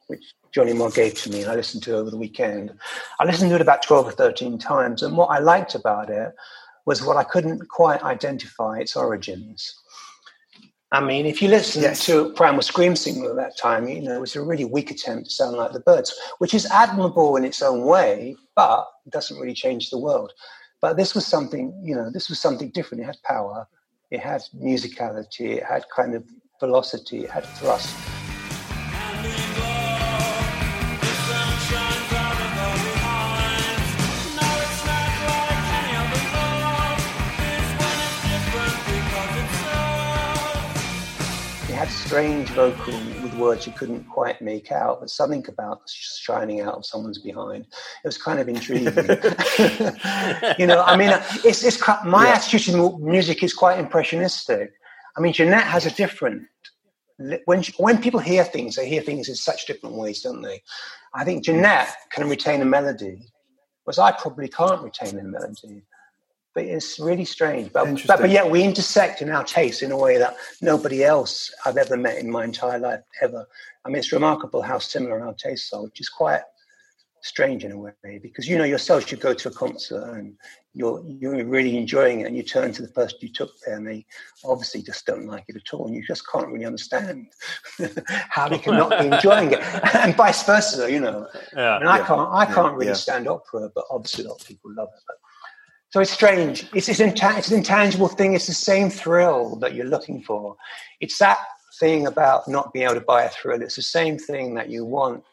[0.07, 0.23] which
[0.55, 2.71] Johnny Marr gave to me, and I listened to over the weekend.
[3.19, 6.33] I listened to it about 12 or 13 times, and what I liked about it
[6.85, 9.77] was what I couldn't quite identify its origins.
[10.93, 12.05] I mean, if you listen yes.
[12.05, 15.25] to Primal Scream Signal at that time, you know, it was a really weak attempt
[15.25, 19.37] to sound like the Byrds, which is admirable in its own way, but it doesn't
[19.37, 20.31] really change the world.
[20.79, 23.03] But this was something, you know, this was something different.
[23.03, 23.67] It had power,
[24.09, 26.23] it had musicality, it had kind of
[26.61, 27.93] velocity, it had thrust.
[42.05, 46.85] Strange vocal with words you couldn't quite make out, but something about shining out of
[46.85, 47.65] someone's behind.
[48.03, 48.85] It was kind of intriguing.
[50.59, 51.09] you know, I mean,
[51.43, 52.33] it's, it's my yeah.
[52.33, 54.73] attitude to music is quite impressionistic.
[55.17, 56.43] I mean, Jeanette has a different.
[57.45, 60.61] When when people hear things, they hear things in such different ways, don't they?
[61.13, 63.31] I think Jeanette can retain a melody,
[63.83, 65.83] whereas I probably can't retain a melody
[66.55, 67.71] but it's really strange.
[67.73, 71.53] But, but, but yet we intersect in our tastes in a way that nobody else
[71.65, 73.45] I've ever met in my entire life ever.
[73.83, 76.41] I mean, it's remarkable how similar our tastes are, which is quite
[77.21, 77.91] strange in a way
[78.21, 79.11] because you know yourself.
[79.11, 80.37] You go to a concert and
[80.73, 83.85] you're you're really enjoying it, and you turn to the person you took there, and
[83.85, 84.05] they
[84.45, 87.27] obviously just don't like it at all, and you just can't really understand
[88.29, 89.59] how they can not be enjoying it,
[89.95, 90.89] and vice versa.
[90.89, 92.93] You know, yeah, and I yeah, can't I can't really yeah.
[92.93, 95.03] stand opera, but obviously a lot of people love it.
[95.05, 95.17] But
[95.95, 96.67] so it's strange.
[96.75, 97.13] It's, it's, an
[97.58, 98.34] intangible thing.
[98.34, 100.58] It's the same thrill that you're looking for.
[100.99, 101.38] It's that
[101.79, 103.62] thing about not being able to buy a thrill.
[103.62, 105.23] It's the same thing that you want.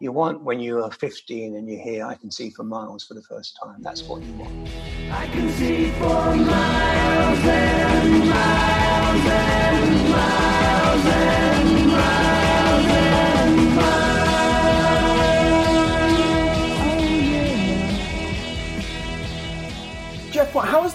[0.00, 3.14] You want when you are 15 and you hear "I can see for miles" for
[3.14, 3.80] the first time.
[3.80, 4.68] That's what you want.
[5.10, 12.31] I can see for miles and miles and miles and miles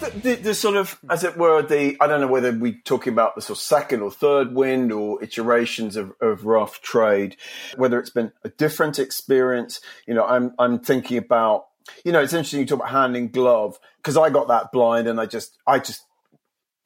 [0.09, 3.35] the, the, sort of, as it were, the, I don't know whether we're talking about
[3.35, 7.37] the sort of second or third wind or iterations of, of rough trade,
[7.75, 9.81] whether it's been a different experience.
[10.05, 11.67] You know, I'm, I'm thinking about,
[12.03, 15.07] you know, it's interesting you talk about hand in glove because I got that blind
[15.07, 16.03] and I just, I just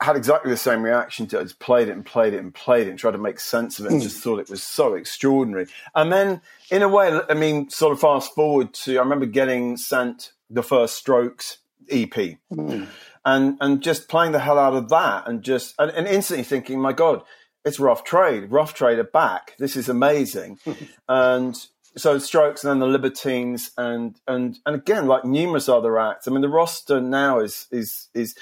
[0.02, 1.42] had exactly the same reaction to it.
[1.42, 3.80] I just played it and played it and played it and tried to make sense
[3.80, 4.04] of it and mm.
[4.04, 5.68] just thought it was so extraordinary.
[5.94, 9.78] And then, in a way, I mean, sort of fast forward to, I remember getting
[9.78, 12.88] sent the first strokes EP, mm.
[13.26, 16.80] And and just playing the hell out of that, and just and, and instantly thinking,
[16.80, 17.24] my God,
[17.64, 19.56] it's rough trade, rough trade are back.
[19.60, 20.60] This is amazing,
[21.10, 21.56] and
[21.98, 26.28] so Strokes and then the Libertines and and and again like numerous other acts.
[26.28, 28.36] I mean the roster now is is is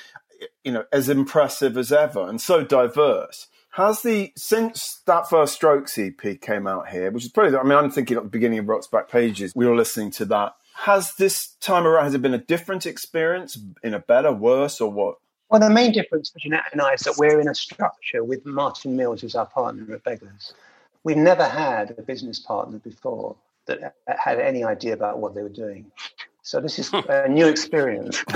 [0.63, 3.47] you know as impressive as ever and so diverse.
[3.73, 7.73] Has the since that first Strokes EP came out here, which is probably I mean
[7.73, 11.15] I'm thinking at the beginning of Rock's Back Pages, we were listening to that has
[11.15, 15.15] this time around has it been a different experience in a better worse or what?
[15.49, 18.45] Well the main difference for jeanette and i is that we're in a structure with
[18.45, 20.53] martin mills as our partner at beggars.
[21.03, 25.49] We've never had a business partner before that had any idea about what they were
[25.49, 25.91] doing.
[26.43, 28.23] So this is a new experience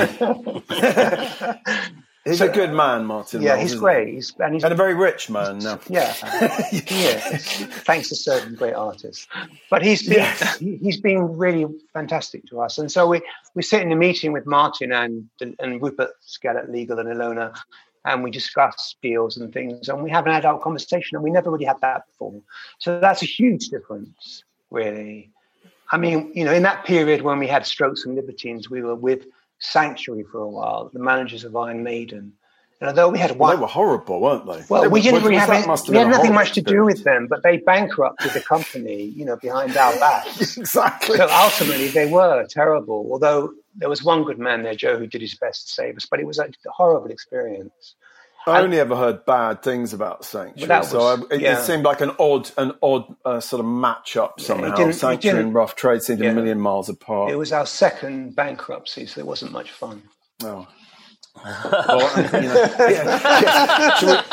[2.26, 3.42] He's so, a good man, Martin.
[3.42, 4.14] Yeah, he's great.
[4.14, 5.78] He's, and, he's, and a very rich man now.
[5.90, 6.14] Yeah,
[6.72, 7.20] yeah.
[7.20, 9.28] Thanks to certain great artists,
[9.70, 10.26] but he's been,
[10.60, 12.78] he's been really fantastic to us.
[12.78, 13.22] And so we
[13.56, 17.58] we sit in a meeting with Martin and and Rupert Skellett Legal and Ilona,
[18.06, 21.52] and we discuss deals and things, and we have an adult conversation, and we never
[21.52, 22.42] really had that before.
[22.80, 25.30] So that's a huge difference, really.
[25.92, 28.96] I mean, you know, in that period when we had Strokes and Libertines, we were
[28.96, 29.26] with
[29.64, 32.34] Sanctuary for a while, the managers of Iron Maiden.
[32.82, 34.62] And although we had one, well, they were horrible, weren't they?
[34.68, 37.28] Well, they we didn't really have, any, we had nothing much to do with them,
[37.28, 40.58] but they bankrupted the company, you know, behind our backs.
[40.58, 41.16] exactly.
[41.16, 43.08] So ultimately, they were terrible.
[43.10, 46.06] Although there was one good man there, Joe, who did his best to save us,
[46.06, 47.96] but it was a horrible experience.
[48.46, 51.60] I only ever heard bad things about Sanctuary, was, so I, it, yeah.
[51.60, 54.78] it, seemed like an odd, an odd uh, sort of match up somehow.
[54.78, 56.32] Yeah, Sanctuary and Rough Trade seemed yeah.
[56.32, 57.32] a million miles apart.
[57.32, 60.04] It was our second bankruptcy, so it wasn't much fun.
[60.44, 60.68] Oh.
[61.44, 62.76] well, you know,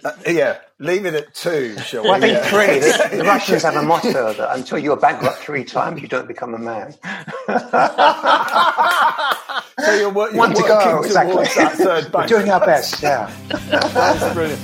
[0.00, 2.26] yeah, yeah, leave it at two, shall well, we?
[2.26, 2.80] I think three.
[2.80, 6.54] The, the, Russians have a motto that until you're bankrupt three times, you don't become
[6.54, 6.94] a man.
[9.84, 11.44] so you're, you're One to go, exactly.
[11.44, 12.30] that third bank.
[12.30, 13.34] We're doing our best, yeah.
[13.48, 14.60] That's brilliant.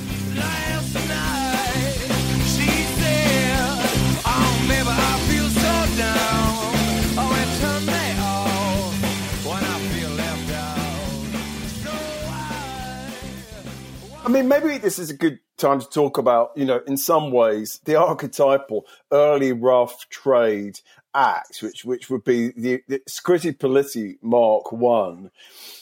[14.24, 17.32] I mean, maybe this is a good time to talk about, you know, in some
[17.32, 20.80] ways, the archetypal early rough trade
[21.18, 25.30] act, which which would be the, the Scritti Politti Mark One.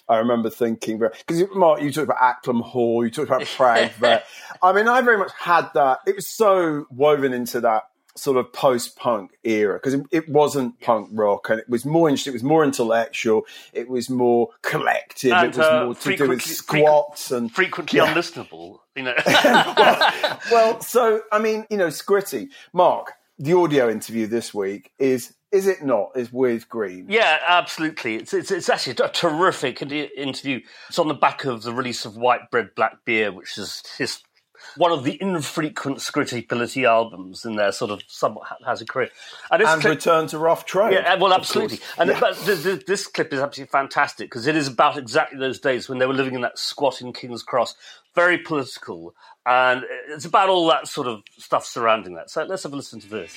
[0.08, 4.24] I remember thinking because Mark, you talked about Acklam Hall, you talked about Prag but
[4.62, 6.00] I mean, I very much had that.
[6.06, 7.84] It was so woven into that
[8.16, 12.32] sort of post-punk era because it, it, wasn't punk rock and it was more interesting.
[12.32, 13.42] It was more intellectual.
[13.72, 15.32] It was more collective.
[15.32, 18.12] And, it was uh, more to do with squats and frequently yeah.
[18.12, 18.78] unlistenable.
[18.94, 19.14] You know.
[19.26, 25.34] well, well, so I mean, you know, Scritti, Mark, the audio interview this week is
[25.52, 26.10] is it not?
[26.16, 27.06] Is with Green?
[27.08, 28.16] Yeah, absolutely.
[28.16, 30.60] It's, it's, it's actually a terrific interview.
[30.88, 34.22] It's on the back of the release of White Bread Black Beer, which is his
[34.76, 39.10] one of the infrequent Scritti Politti albums in their sort of somewhat haphazard career.
[39.50, 40.92] And, and clip, Return to Rough Trade.
[40.92, 41.80] Yeah, well, absolutely.
[41.98, 42.20] And yeah.
[42.20, 45.98] but this, this clip is absolutely fantastic because it is about exactly those days when
[45.98, 47.74] they were living in that squat in King's Cross.
[48.14, 49.14] Very political.
[49.44, 52.30] And it's about all that sort of stuff surrounding that.
[52.30, 53.34] So let's have a listen to this.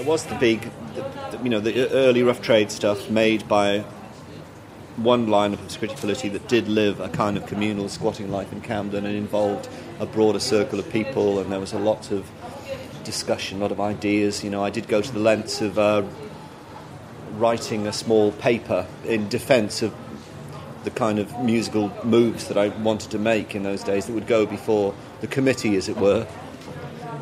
[0.00, 0.62] There was the big,
[0.94, 3.80] the, the, you know, the early rough trade stuff made by
[4.96, 9.04] one line of Politti that did live a kind of communal squatting life in Camden
[9.04, 12.30] and involved a broader circle of people, and there was a lot of
[13.04, 14.42] discussion, a lot of ideas.
[14.42, 16.02] You know, I did go to the lengths of uh,
[17.32, 19.94] writing a small paper in defence of
[20.84, 24.26] the kind of musical moves that I wanted to make in those days that would
[24.26, 26.26] go before the committee, as it were.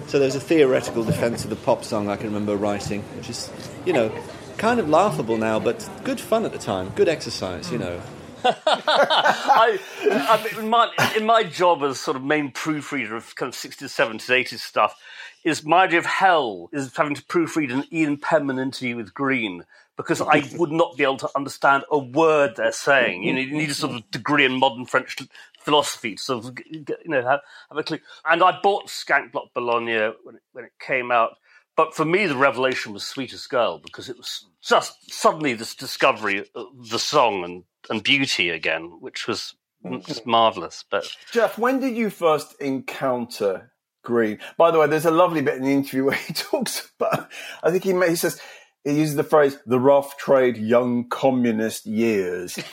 [0.08, 3.50] So there's a theoretical defence of the pop song I can remember writing, which is,
[3.84, 4.10] you know,
[4.56, 8.00] kind of laughable now, but good fun at the time, good exercise, you know.
[8.42, 13.52] I, I mean, in, my, in my job as sort of main proofreader of kind
[13.52, 14.98] of 60s, 70s, 80s stuff,
[15.44, 19.64] is my idea of hell is having to proofread an Ian Penman interview with Green
[19.98, 23.24] because I would not be able to understand a word they're saying.
[23.24, 25.16] You, know, you need a sort of degree in modern French
[25.60, 27.40] philosophy to sort of you know have,
[27.70, 27.98] have a clue.
[28.24, 31.32] And I bought Skank Bloc Bologna when it, when it came out.
[31.76, 36.44] But for me, the revelation was Sweetest Girl because it was just suddenly this discovery
[36.56, 40.00] of the song and, and beauty again, which was mm-hmm.
[40.00, 40.84] just marvelous.
[40.90, 43.70] But Geoff, when did you first encounter
[44.02, 44.40] Green?
[44.56, 47.30] By the way, there's a lovely bit in the interview where he talks about.
[47.62, 48.40] I think he, he says
[48.84, 52.56] he uses the phrase "the rough trade young communist years."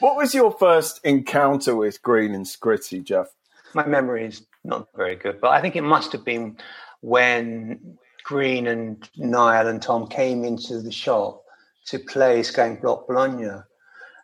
[0.00, 3.28] what was your first encounter with Green and Scritti, Geoff?
[3.74, 6.56] My memory is not very good, but I think it must have been
[7.00, 11.44] when Green and Niall and Tom came into the shop
[11.86, 13.62] to play Skank Bloc Bologna.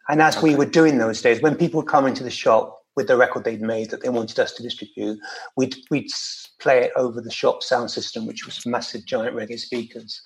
[0.08, 0.48] And as okay.
[0.48, 3.44] we were doing those days, when people would come into the shop with the record
[3.44, 5.18] they'd made that they wanted us to distribute,
[5.56, 6.10] we'd, we'd
[6.60, 10.20] play it over the shop sound system, which was massive giant reggae speakers.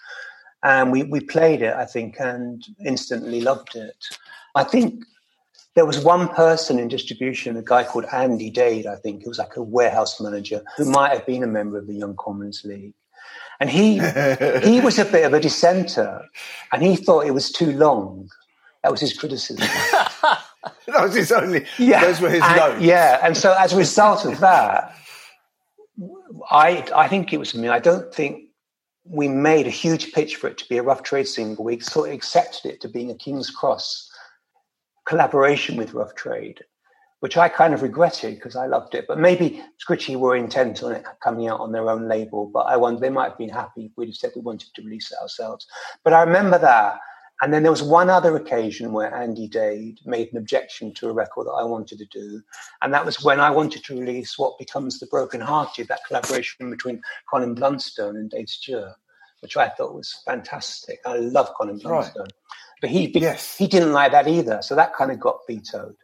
[0.63, 3.97] And we, we played it, I think, and instantly loved it.
[4.55, 5.05] I think
[5.77, 9.39] there was one person in distribution, a guy called Andy Dade, I think, who was
[9.39, 12.95] like a warehouse manager, who might have been a member of the Young Communist League.
[13.61, 13.99] And he
[14.69, 16.23] he was a bit of a dissenter,
[16.73, 18.29] and he thought it was too long.
[18.83, 19.67] That was his criticism.
[20.87, 21.65] that was his only.
[21.79, 22.83] Yeah, those were his and, notes.
[22.83, 24.97] Yeah, and so as a result of that,
[26.51, 27.69] I I think it was me.
[27.69, 28.47] I don't think
[29.09, 31.65] we made a huge pitch for it to be a rough trade single.
[31.65, 34.11] We sort of accepted it to being a King's Cross
[35.07, 36.63] collaboration with Rough Trade,
[37.21, 39.07] which I kind of regretted because I loved it.
[39.09, 42.51] But maybe Scritti were intent on it coming out on their own label.
[42.53, 44.83] But I wonder they might have been happy if we'd have said we wanted to
[44.83, 45.67] release it ourselves.
[46.05, 46.99] But I remember that.
[47.43, 51.13] And then there was one other occasion where Andy Dade made an objection to a
[51.13, 52.43] record that I wanted to do.
[52.81, 56.71] And that was when I wanted to release what becomes The Broken Hearted, that collaboration
[56.71, 58.95] between Colin Blunstone and Dave Stewart,
[59.41, 61.01] which I thought was fantastic.
[61.05, 62.23] I love Colin Blunstone.
[62.23, 62.33] Right.
[62.81, 63.57] But he yes.
[63.57, 65.97] he didn't like that either, so that kind of got vetoed.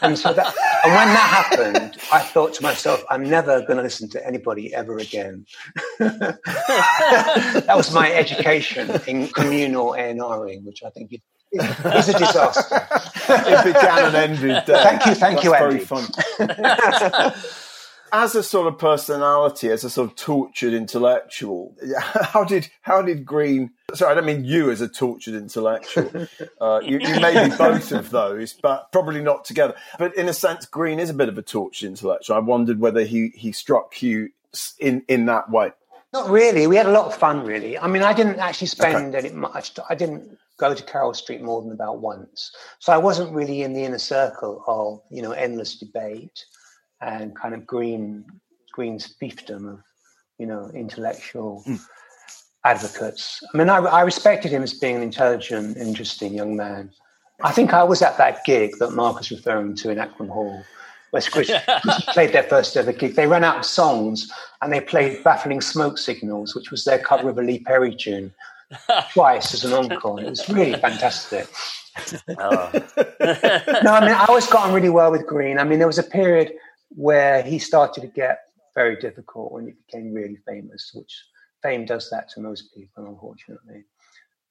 [0.00, 0.46] And so that,
[0.84, 4.74] and when that happened, I thought to myself, I'm never going to listen to anybody
[4.74, 5.46] ever again.
[5.98, 11.20] that was my education in communal A&Ring, which I think is,
[11.52, 12.86] is a disaster.
[13.28, 14.70] it began and ended.
[14.70, 15.84] Uh, thank you, thank That's you, Andy.
[15.84, 17.32] Very fun
[18.14, 23.26] as a sort of personality, as a sort of tortured intellectual, how did how did
[23.26, 23.72] Green?
[23.92, 26.28] Sorry, I don't mean you as a tortured intellectual.
[26.60, 29.74] Uh, you, you may be both of those, but probably not together.
[29.98, 32.36] But in a sense, Green is a bit of a tortured intellectual.
[32.36, 34.30] I wondered whether he he struck you
[34.78, 35.72] in in that way.
[36.12, 36.66] Not really.
[36.66, 37.44] We had a lot of fun.
[37.44, 37.78] Really.
[37.78, 39.26] I mean, I didn't actually spend okay.
[39.26, 39.72] any much.
[39.90, 43.72] I didn't go to Carroll Street more than about once, so I wasn't really in
[43.74, 46.44] the inner circle of you know endless debate
[47.04, 48.24] and kind of green
[48.72, 49.80] green's fiefdom of
[50.38, 51.80] you know, intellectual mm.
[52.64, 53.42] advocates.
[53.52, 56.90] I mean, I, I respected him as being an intelligent, interesting young man.
[57.42, 60.62] I think I was at that gig that Mark was referring to in Acklam Hall,
[61.10, 61.60] where Scritti
[62.12, 63.14] played their first ever gig.
[63.14, 64.30] They ran out of songs
[64.62, 68.32] and they played Baffling Smoke Signals, which was their cover of a Lee Perry tune,
[69.12, 70.20] twice as an encore.
[70.20, 71.46] It was really fantastic.
[72.40, 72.70] Oh.
[73.84, 75.60] no, I mean, I always got on really well with Green.
[75.60, 76.52] I mean, there was a period
[76.88, 78.40] where he started to get
[78.74, 81.24] very difficult when he became really famous, which
[81.62, 83.84] fame does that to most people, unfortunately.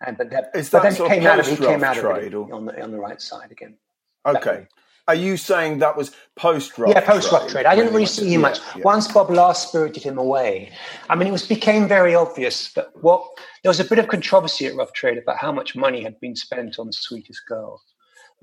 [0.06, 2.18] And but that, Is that but then he came out of he came out of
[2.18, 3.78] it on the on the right side again.
[4.26, 4.68] Okay.
[5.06, 6.94] Are you saying that was post rock?
[6.94, 7.66] Yeah, post rock trade.
[7.66, 8.60] I didn't really see him much.
[8.74, 8.84] Yeah.
[8.84, 10.72] Once Bob Last spirited him away,
[11.10, 13.22] I mean, it was became very obvious that what
[13.64, 16.38] there was a bit of controversy at Rough Trade about how much money had been
[16.38, 17.82] spent on Sweetest Girl,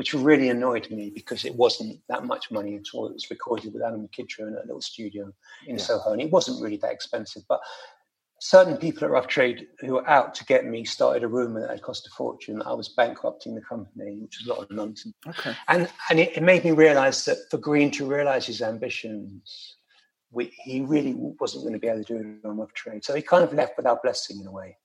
[0.00, 3.06] which really annoyed me because it wasn't that much money at all.
[3.06, 5.30] It was recorded with Alan McKitrow in a little studio
[5.66, 5.82] in yeah.
[5.82, 7.42] Soho, and it wasn't really that expensive.
[7.50, 7.60] But
[8.40, 11.68] certain people at Rough Trade who were out to get me started a rumor that
[11.68, 12.60] had cost a fortune.
[12.60, 15.14] that I was bankrupting the company, which was a lot of nonsense.
[15.28, 15.54] Okay.
[15.68, 19.76] And and it, it made me realize that for Green to realize his ambitions,
[20.30, 23.04] we, he really wasn't going to be able to do it on Rough Trade.
[23.04, 24.78] So he kind of left without blessing in a way.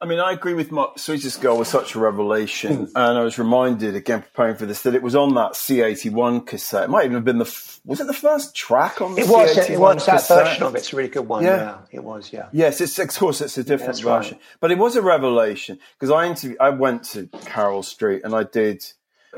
[0.00, 0.98] I mean, I agree with Mark.
[0.98, 2.86] Sweetest Girl was such a revelation.
[2.86, 2.92] Mm.
[2.94, 6.84] And I was reminded, again, preparing for this, that it was on that C81 cassette.
[6.84, 9.56] It might even have been the, was it the first track on the it was,
[9.56, 10.78] C81 It was that version of it.
[10.78, 11.42] It's a really good one.
[11.42, 11.56] Yeah.
[11.56, 12.48] yeah it was, yeah.
[12.52, 14.34] Yes, it's, of course, it's a different yeah, version.
[14.34, 14.58] Right.
[14.60, 18.44] But it was a revelation because I interviewed, I went to Carroll Street and I
[18.44, 18.84] did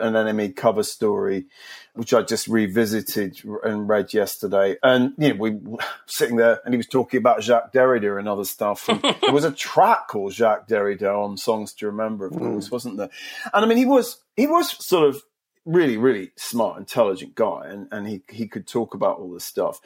[0.01, 1.47] an NME cover story,
[1.95, 4.77] which I just revisited and read yesterday.
[4.83, 8.29] And you know, we were sitting there, and he was talking about Jacques Derrida and
[8.29, 8.89] other stuff.
[8.89, 12.73] And there was a track called Jacques Derrida on "Songs to Remember," of course, mm.
[12.73, 13.11] wasn't there?
[13.53, 15.23] And I mean, he was he was sort of
[15.65, 19.81] really, really smart, intelligent guy, and, and he, he could talk about all this stuff.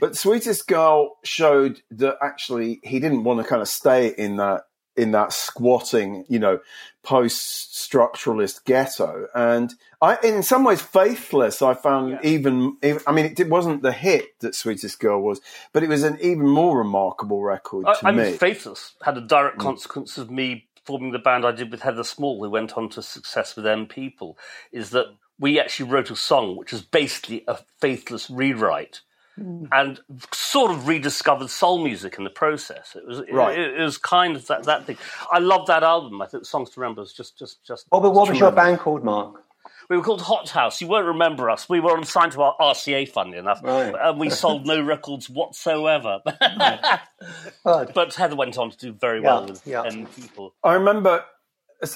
[0.00, 4.64] But Sweetest Girl showed that actually he didn't want to kind of stay in that
[5.00, 6.60] in that squatting, you know,
[7.02, 9.26] post-structuralist ghetto.
[9.34, 9.72] And
[10.02, 12.20] I, in some ways, Faithless, I found yeah.
[12.22, 15.40] even, even, I mean, it, wasn't the hit that Sweetest Girl was,
[15.72, 18.22] but it was an even more remarkable record I, to I me.
[18.24, 19.62] Mean, Faithless had a direct mm.
[19.62, 23.02] consequence of me forming the band I did with Heather Small, who went on to
[23.02, 24.36] success with M People,
[24.70, 25.06] is that
[25.38, 29.00] we actually wrote a song which was basically a Faithless rewrite Mm.
[29.40, 29.64] Hmm.
[29.72, 29.98] and
[30.34, 32.94] sort of rediscovered soul music in the process.
[32.94, 33.58] It was right.
[33.58, 34.98] it, it, was kind of that, that thing.
[35.32, 36.20] I love that album.
[36.20, 37.86] I think Songs to Remember was just just just.
[37.90, 39.42] Oh, but what was your band called, Mark?
[39.88, 40.82] We were called Hot House.
[40.82, 41.70] You won't remember us.
[41.70, 43.94] We were signed to our RCA, funnily enough, right.
[43.98, 46.20] and we sold no records whatsoever.
[47.64, 49.88] but Heather went on to do very well with yeah.
[50.14, 50.54] people.
[50.62, 51.24] I remember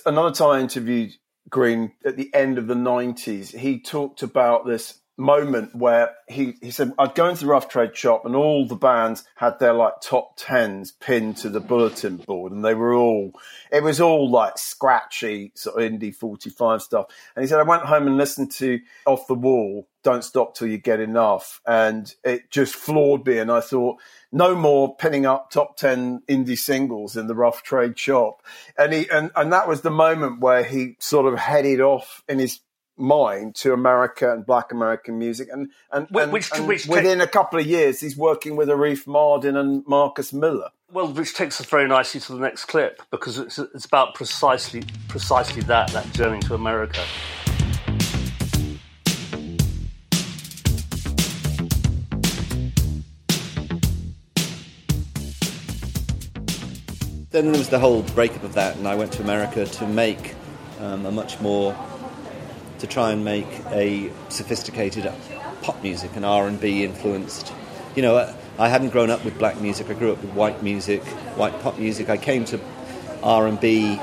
[0.06, 1.12] another time I interviewed
[1.50, 3.54] Green at the end of the 90s.
[3.54, 7.96] He talked about this moment where he, he said, I'd go into the rough trade
[7.96, 12.52] shop and all the bands had their like top tens pinned to the bulletin board
[12.52, 13.32] and they were all,
[13.70, 17.06] it was all like scratchy sort of indie 45 stuff.
[17.36, 20.68] And he said, I went home and listened to Off the Wall, Don't Stop Till
[20.68, 21.60] You Get Enough.
[21.66, 23.38] And it just floored me.
[23.38, 24.00] And I thought,
[24.32, 28.42] no more pinning up top 10 indie singles in the rough trade shop.
[28.76, 32.40] And he, and, and that was the moment where he sort of headed off in
[32.40, 32.58] his
[32.96, 37.26] mind to America and Black American music, and and, and, which, and which within a
[37.26, 40.70] couple of years, he's working with Arif Mardin and Marcus Miller.
[40.92, 44.84] Well, which takes us very nicely to the next clip because it's it's about precisely
[45.08, 47.02] precisely that that journey to America.
[57.30, 60.36] Then there was the whole breakup of that, and I went to America to make
[60.78, 61.74] um, a much more
[62.84, 65.10] to try and make a sophisticated
[65.62, 67.52] pop music and R&B influenced.
[67.96, 69.88] You know, I hadn't grown up with black music.
[69.88, 71.02] I grew up with white music,
[71.36, 72.10] white pop music.
[72.10, 72.60] I came to
[73.22, 73.98] R&B,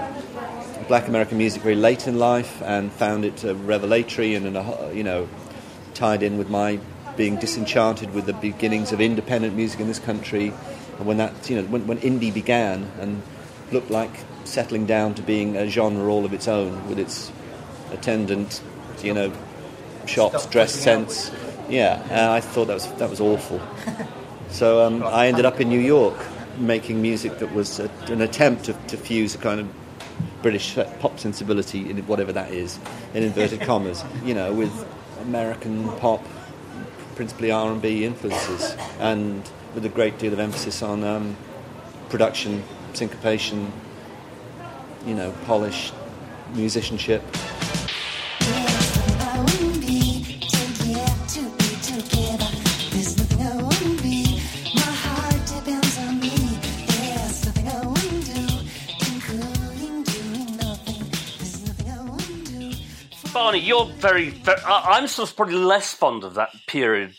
[0.87, 4.45] black American music very late in life and found it uh, revelatory and,
[4.95, 5.29] you know,
[5.93, 6.79] tied in with my
[7.15, 10.53] being disenchanted with the beginnings of independent music in this country.
[10.97, 13.21] And when that, you know, when, when indie began and
[13.71, 14.11] looked like
[14.43, 17.31] settling down to being a genre all of its own with its
[17.91, 18.61] attendant,
[19.03, 19.31] you know,
[20.05, 21.31] shops, dress sense.
[21.69, 23.61] Yeah, and I thought that was that was awful.
[24.49, 26.17] So um, I ended up in New York
[26.57, 29.67] making music that was a, an attempt to, to fuse a kind of
[30.41, 32.79] British pop sensibility in whatever that is,
[33.13, 34.85] in inverted commas, you know, with
[35.21, 36.23] American pop,
[37.15, 41.35] principally R and B influences, and with a great deal of emphasis on um,
[42.09, 43.71] production, syncopation,
[45.05, 45.91] you know, polish,
[46.53, 47.23] musicianship.
[63.51, 67.15] Barney, you're very, very I'm sort of probably less fond of that period,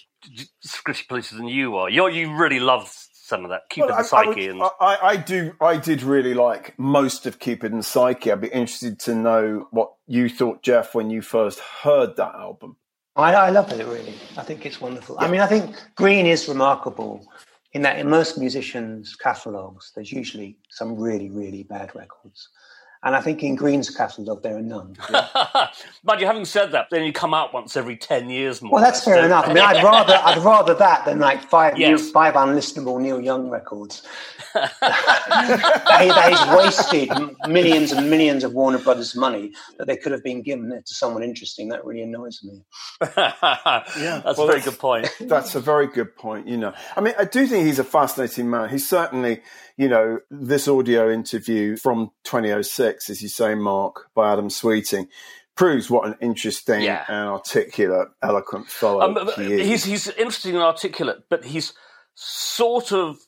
[0.66, 1.90] Scritti Politti, than you are.
[1.90, 4.48] you you really love some of that Cupid well, and Psyche.
[4.48, 4.62] I, and...
[4.62, 8.32] I, I, do, I did really like most of Cupid and Psyche.
[8.32, 12.76] I'd be interested to know what you thought, Geoff, when you first heard that album.
[13.14, 14.14] I, I love it, really.
[14.38, 15.18] I think it's wonderful.
[15.20, 15.26] Yeah.
[15.26, 17.26] I mean, I think Green is remarkable
[17.74, 22.48] in that in most musicians' catalogues, there's usually some really, really bad records.
[23.04, 24.96] And I think in Green's catalogue, there are none.
[26.04, 26.86] but you haven't said that.
[26.88, 28.74] Then you come out once every 10 years more.
[28.74, 29.48] Well, that's fair enough.
[29.48, 32.00] I mean, I'd rather, I'd rather that than like five, yes.
[32.00, 34.06] new, five unlistenable Neil Young records.
[34.54, 37.10] they, they've wasted
[37.48, 41.24] millions and millions of Warner Brothers money that they could have been given to someone
[41.24, 41.70] interesting.
[41.70, 42.62] That really annoys me.
[43.00, 45.08] yeah, that's well, a very that's, good point.
[45.22, 46.46] That's a very good point.
[46.46, 48.68] You know, I mean, I do think he's a fascinating man.
[48.68, 49.40] He's certainly
[49.82, 55.08] you know, this audio interview from 2006, as you say, Mark, by Adam Sweeting,
[55.56, 57.04] proves what an interesting yeah.
[57.08, 59.66] and articulate, eloquent fellow um, he is.
[59.66, 61.72] He's, he's interesting and articulate, but he's
[62.14, 63.18] sort of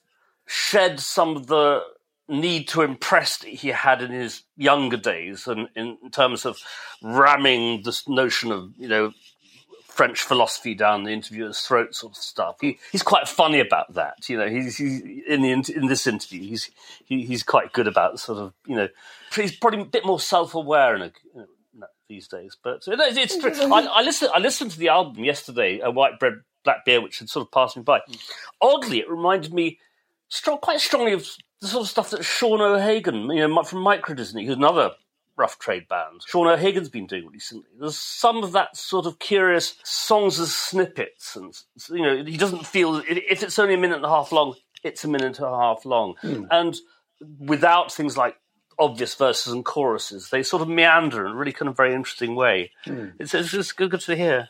[0.46, 1.82] shed some of the
[2.28, 6.56] need to impress that he had in his younger days and in terms of
[7.02, 9.12] ramming this notion of, you know,
[9.94, 12.56] French philosophy down the interviewer's throat, sort of stuff.
[12.60, 14.28] He, he's quite funny about that.
[14.28, 16.70] You know, he's, he's in the in this interview, he's
[17.04, 18.88] he, he's quite good about sort of you know,
[19.34, 21.12] he's probably a bit more self aware in a,
[22.08, 22.56] these days.
[22.60, 26.40] But it's, it's I, I listened I listened to the album yesterday, a white bread
[26.64, 28.00] black beer, which had sort of passed me by.
[28.60, 29.78] Oddly, it reminded me
[30.28, 31.24] strong, quite strongly of
[31.60, 34.92] the sort of stuff that Sean O'Hagan, you know, from Micro Disney, who's another
[35.36, 36.22] rough trade band.
[36.26, 37.68] Sean O'Hagan's been doing recently.
[37.78, 41.54] There's some of that sort of curious songs as snippets, and
[41.90, 45.04] you know, he doesn't feel if it's only a minute and a half long, it's
[45.04, 46.46] a minute and a half long, mm.
[46.50, 46.76] and
[47.38, 48.36] without things like
[48.78, 52.34] obvious verses and choruses, they sort of meander in a really kind of very interesting
[52.34, 52.70] way.
[52.86, 53.12] Mm.
[53.18, 54.48] It's, it's just good, good to hear.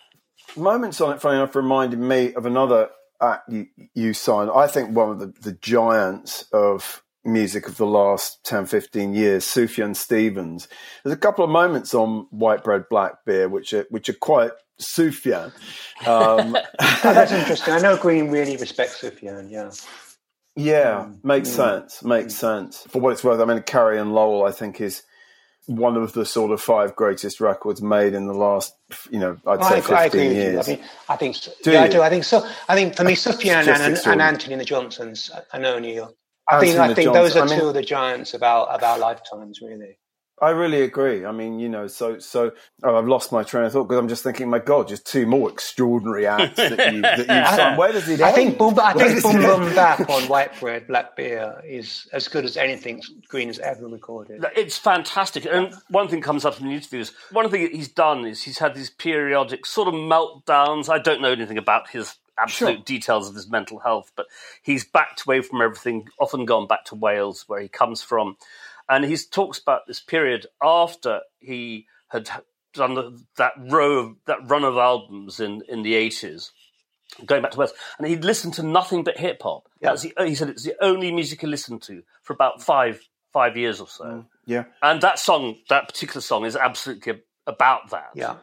[0.56, 4.50] Moments on it, funny enough, reminded me of another act you, you signed.
[4.54, 9.44] I think one of the, the giants of music of the last 10, 15 years,
[9.44, 10.68] Sufjan Stevens.
[11.02, 14.52] There's a couple of moments on White Bread Black Beer which are which are quite
[14.80, 15.52] Sufjan.
[16.06, 16.62] Um, oh,
[17.02, 17.74] that's interesting.
[17.74, 19.70] I know Green really respects Sufjan, yeah.
[20.56, 21.56] Yeah, um, makes mm.
[21.56, 22.04] sense.
[22.04, 22.86] Makes sense.
[22.88, 25.02] For what it's worth, I mean, Carrie and Lowell, I think, is
[25.66, 28.74] one of the sort of five greatest records made in the last,
[29.10, 30.68] you know, I'd say I, 15 I years.
[30.68, 31.84] I mean, I think, do yeah, you?
[31.84, 32.02] I do.
[32.02, 32.46] I think so.
[32.68, 36.14] I think for me, Sufjan and, and, Antony and the Johnsons, I know Neil.
[36.48, 38.82] I think I think those are I mean, two of the giants of our of
[38.82, 39.98] our lifetimes, really.
[40.42, 41.24] I really agree.
[41.24, 42.50] I mean, you know, so so
[42.82, 45.26] oh, I've lost my train of thought because I'm just thinking, my God, just two
[45.26, 47.76] more extraordinary acts that you that you've done.
[47.78, 51.14] Where does it I think Boom, I think Boom Boom Bap on White Bread Black
[51.14, 54.44] Beer is as good as anything Green has ever recorded.
[54.56, 55.46] It's fantastic.
[55.46, 57.12] And one thing comes up in the interviews.
[57.30, 60.88] One thing he's done is he's had these periodic sort of meltdowns.
[60.88, 62.84] I don't know anything about his absolute sure.
[62.84, 64.26] details of his mental health, but
[64.62, 68.36] he's backed away from everything, often gone back to Wales, where he comes from.
[68.88, 72.28] And he talks about this period after he had
[72.74, 76.50] done that row of, that run of albums in, in the 80s,
[77.24, 79.68] going back to Wales, and he'd listened to nothing but hip hop.
[79.80, 79.96] Yeah.
[79.96, 83.00] he said it's the only music he listened to for about five
[83.34, 84.04] five years or so.
[84.04, 84.64] Mm, yeah.
[84.80, 88.10] And that song, that particular song, is absolutely about that.
[88.14, 88.36] Yeah.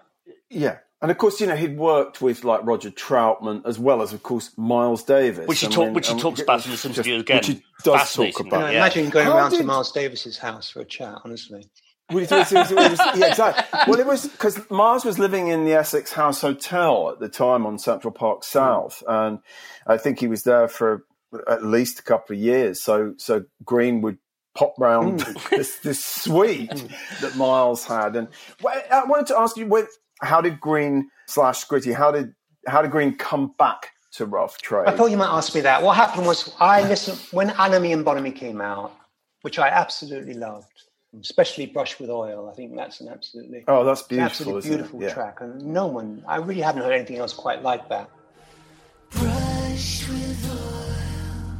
[0.50, 0.78] Yeah.
[1.02, 4.22] And of course, you know, he'd worked with like Roger Troutman as well as, of
[4.22, 5.47] course, Miles Davis.
[5.47, 7.38] Which he, talk, mean, which he talks about in this interview again.
[7.38, 8.72] Which he does talk about.
[8.72, 8.78] Yeah.
[8.78, 9.58] Imagine going How around did...
[9.58, 11.70] to Miles Davis's house for a chat, honestly.
[12.12, 13.80] Well, it was, it was, it was, yeah, exactly.
[13.88, 17.66] Well, it was because Miles was living in the Essex House Hotel at the time
[17.66, 19.28] on Central Park South, mm.
[19.28, 19.39] and
[19.88, 21.06] I think he was there for
[21.47, 22.84] at least a couple of years.
[22.84, 24.18] So, so Green would
[24.56, 25.49] pop round mm.
[25.52, 26.86] this, this suite
[27.22, 28.28] that Miles had, and
[28.91, 29.66] I wanted to ask you,
[30.22, 31.94] how did Green slash Scritti?
[31.94, 32.34] How did
[32.68, 34.88] how did Green come back to Rough Trade?
[34.88, 35.82] I thought you might ask me that.
[35.82, 38.94] What happened was I listened when Anomie and Bonhomie came out,
[39.42, 40.84] which I absolutely loved,
[41.20, 42.50] especially Brush with Oil.
[42.50, 45.14] I think that's an absolutely oh, that's beautiful, absolutely beautiful yeah.
[45.14, 48.10] track, and no one I really haven't heard anything else quite like that.
[49.10, 51.58] Brush with oil,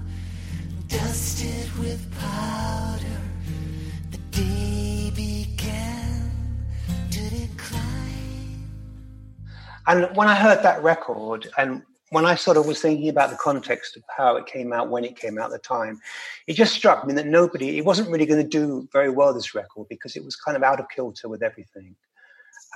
[0.88, 2.91] dusted with powder.
[9.88, 13.38] And when I heard that record, and when I sort of was thinking about the
[13.38, 16.00] context of how it came out, when it came out, at the time,
[16.48, 19.56] it just struck me that nobody, it wasn't really going to do very well, this
[19.56, 21.96] record, because it was kind of out of kilter with everything.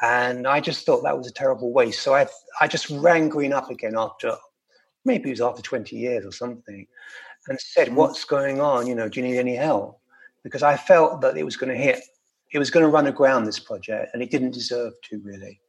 [0.02, 2.02] And I just thought that was a terrible waste.
[2.02, 2.28] So I,
[2.60, 4.36] I just rang Green up again after,
[5.04, 6.88] maybe it was after 20 years or something,
[7.48, 7.98] and said, mm-hmm.
[7.98, 8.88] What's going on?
[8.88, 10.00] You know, do you need any help?
[10.44, 12.02] Because I felt that it was going to hit
[12.56, 15.60] it was going to run aground this project, and it didn't deserve to really.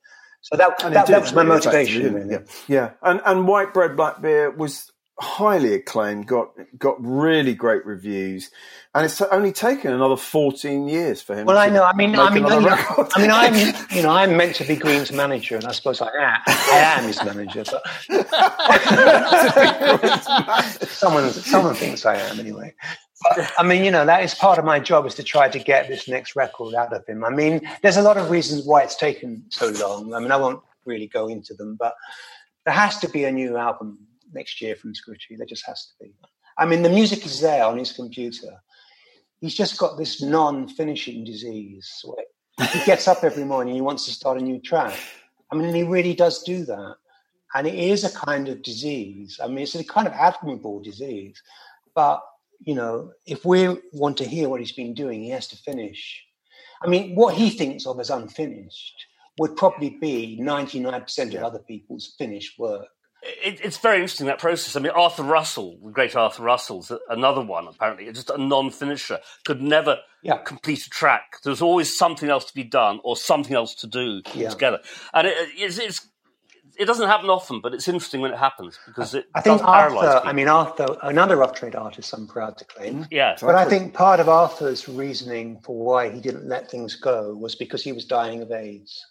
[0.47, 2.15] So that that, that was my motivation.
[2.15, 2.31] Really.
[2.31, 2.39] Yeah.
[2.69, 8.53] yeah, and and white bread black beer was highly acclaimed, got got really great reviews,
[8.95, 11.47] and it's only taken another fourteen years for him.
[11.47, 11.83] Well, I know.
[11.83, 13.55] I mean, I mean, I mean, I mean, I'm
[13.97, 16.41] you know, I'm meant to be Green's manager, and I suppose I am.
[16.47, 17.83] I am his manager, but
[20.89, 22.73] someone someone thinks I am anyway.
[23.59, 25.89] I mean, you know, that is part of my job is to try to get
[25.89, 27.25] this next record out of him.
[27.25, 30.15] I mean, there's a lot of reasons why it's taken so long.
[30.15, 31.95] I mean, I won't really go into them, but
[32.65, 33.99] there has to be a new album
[34.33, 35.37] next year from Scritti.
[35.37, 36.13] There just has to be.
[36.59, 38.63] I mean, the music is there on his computer.
[39.41, 42.05] He's just got this non-finishing disease.
[42.73, 44.99] he gets up every morning, he wants to start a new track.
[45.51, 46.97] I mean, he really does do that.
[47.55, 49.39] And it is a kind of disease.
[49.43, 51.41] I mean, it's a kind of admirable disease.
[51.95, 52.21] But,
[52.61, 56.23] you know, if we want to hear what he's been doing, he has to finish.
[56.83, 59.07] I mean, what he thinks of as unfinished
[59.39, 62.87] would probably be 99% of other people's finished work
[63.43, 64.77] it, it's very interesting that process.
[64.77, 67.67] I mean, Arthur Russell, the great Arthur Russell's another one.
[67.67, 70.39] Apparently, just a non-finisher could never yeah.
[70.39, 71.39] complete a track.
[71.43, 74.51] There's always something else to be done or something else to do yeah.
[74.51, 74.81] together,
[75.15, 76.09] and it, it's, it's,
[76.79, 79.27] it doesn't happen often, but it's interesting when it happens because it.
[79.35, 80.21] I think Arthur.
[80.25, 82.13] I mean, Arthur, another rough trade artist.
[82.13, 83.07] I'm proud to claim.
[83.11, 87.35] Yeah, but I think part of Arthur's reasoning for why he didn't let things go
[87.35, 89.05] was because he was dying of AIDS.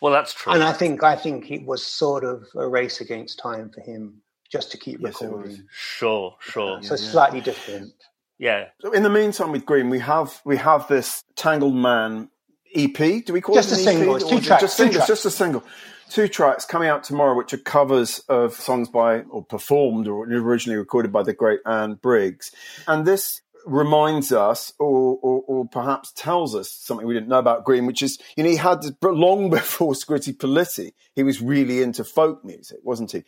[0.00, 0.52] Well, that's true.
[0.52, 4.22] And I think I think it was sort of a race against time for him
[4.50, 5.66] just to keep yes, recording.
[5.70, 6.82] Sure, sure.
[6.82, 7.10] So yeah.
[7.10, 7.92] slightly different.
[8.38, 8.66] Yeah.
[8.80, 12.30] So in the meantime, with Green, we have we have this Tangled Man
[12.74, 12.96] EP.
[12.96, 14.14] Do we call just it a single?
[14.14, 14.20] EP?
[14.20, 14.62] It's two tracks.
[14.62, 15.06] Just, two tracks.
[15.06, 15.64] just a single.
[16.08, 20.78] Two tracks coming out tomorrow, which are covers of songs by or performed or originally
[20.78, 22.50] recorded by the great Anne Briggs.
[22.86, 27.64] And this reminds us or, or, or, perhaps tells us something we didn't know about
[27.64, 32.02] Green, which is, you know, he had long before Scritti Politti, he was really into
[32.02, 33.24] folk music, wasn't he?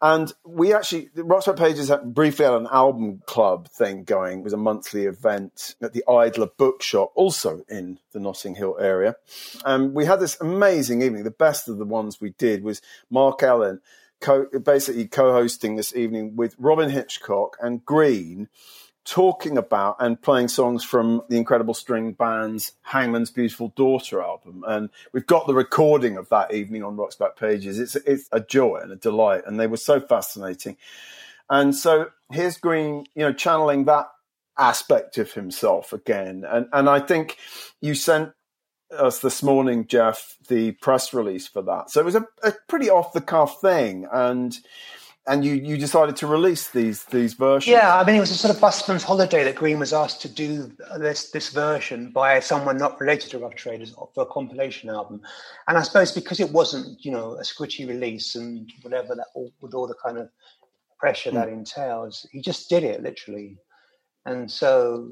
[0.00, 4.40] And we actually, the Rock's Backpages had briefly had an album club thing going.
[4.40, 9.16] It was a monthly event at the Idler Bookshop, also in the Notting Hill area.
[9.64, 11.24] And we had this amazing evening.
[11.24, 12.80] The best of the ones we did was
[13.10, 13.80] Mark Ellen,
[14.20, 18.48] Co- basically co-hosting this evening with Robyn Hitchcock and Green,
[19.04, 24.64] talking about and playing songs from the incredible string band's Hangman's Beautiful Daughter album.
[24.66, 27.78] And we've got the recording of that evening on Rock's Back Pages.
[27.78, 29.42] It's, it's a joy and a delight.
[29.46, 30.76] And they were so fascinating.
[31.50, 34.08] And so here's Green, you know, channeling that
[34.58, 36.44] aspect of himself again.
[36.48, 37.36] And, and I think
[37.82, 38.32] you sent
[38.90, 41.90] us this morning, Geoff, the press release for that.
[41.90, 44.06] So it was a, a pretty off the cuff thing.
[44.10, 44.58] And,
[45.26, 47.72] and you, you decided to release these these versions.
[47.72, 50.28] Yeah, I mean, it was a sort of busman's holiday that Green was asked to
[50.28, 55.22] do this this version by someone not related to Rough Traders for a compilation album,
[55.68, 59.50] and I suppose because it wasn't, you know, a Scritti release and whatever that all,
[59.60, 60.28] with all the kind of
[60.98, 61.34] pressure mm.
[61.34, 63.56] that entails, he just did it literally,
[64.26, 65.10] and so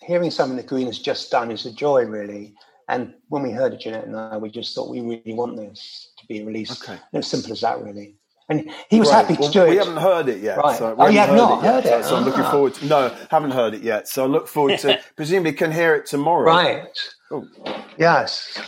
[0.00, 2.54] hearing something that Green has just done is a joy, really.
[2.88, 6.12] And when we heard it, Jeannette and I, we just thought we really want this
[6.18, 6.82] to be released.
[6.82, 7.00] Okay.
[7.14, 8.16] As simple as that, really.
[8.48, 9.22] And he was right.
[9.22, 9.70] happy to well, do it.
[9.70, 10.58] We haven't heard it yet.
[10.58, 10.78] Right.
[10.78, 12.04] So oh, you have heard not it heard it?
[12.04, 12.50] So, I'm looking ah.
[12.50, 14.06] forward to No, haven't heard it yet.
[14.06, 16.44] So I look forward to, presumably can hear it tomorrow.
[16.44, 16.86] Right.
[17.30, 17.46] Oh.
[17.98, 18.58] Yes.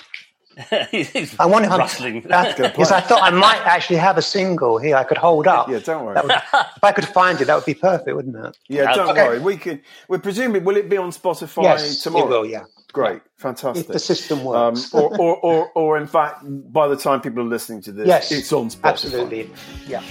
[0.70, 2.22] I wonder if rustling.
[2.22, 5.68] because I thought I might actually have a single here I could hold up.
[5.68, 6.18] Yeah, don't worry.
[6.22, 8.56] Would, if I could find it, that would be perfect, wouldn't it?
[8.68, 9.26] Yeah, don't okay.
[9.26, 9.38] worry.
[9.38, 9.82] We can.
[10.08, 12.24] We're presuming will it be on Spotify yes, tomorrow?
[12.24, 12.46] It will.
[12.46, 12.64] Yeah.
[12.92, 13.84] Great, fantastic.
[13.84, 16.42] If the system works, um, or, or, or, or, in fact,
[16.72, 18.84] by the time people are listening to this, yes, it's on Spotify.
[18.84, 19.50] Absolutely.
[19.86, 20.02] Yeah.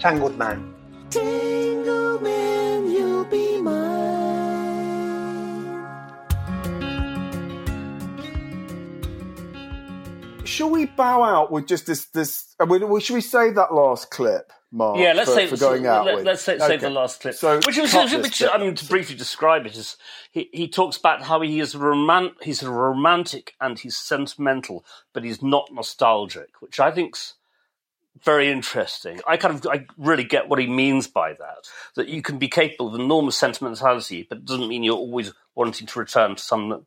[0.00, 0.74] Tangled Man.
[1.10, 3.91] Tangled Man, you'll be mine.
[10.52, 12.04] Shall we bow out with just this?
[12.06, 12.54] This
[13.00, 14.52] should we save that last clip?
[14.74, 16.06] Mark, yeah, let's for, say for going out.
[16.06, 16.66] Let, us say, okay.
[16.66, 17.34] save the last clip.
[17.34, 19.96] So which was, which, I mean, to briefly describe it, is
[20.30, 25.42] he, he talks about how he is roman- he's romantic and he's sentimental, but he's
[25.42, 27.34] not nostalgic, which I think's
[28.22, 29.20] very interesting.
[29.26, 31.68] I kind of I really get what he means by that.
[31.96, 35.86] That you can be capable of enormous sentimentality, but it doesn't mean you're always wanting
[35.86, 36.86] to return to some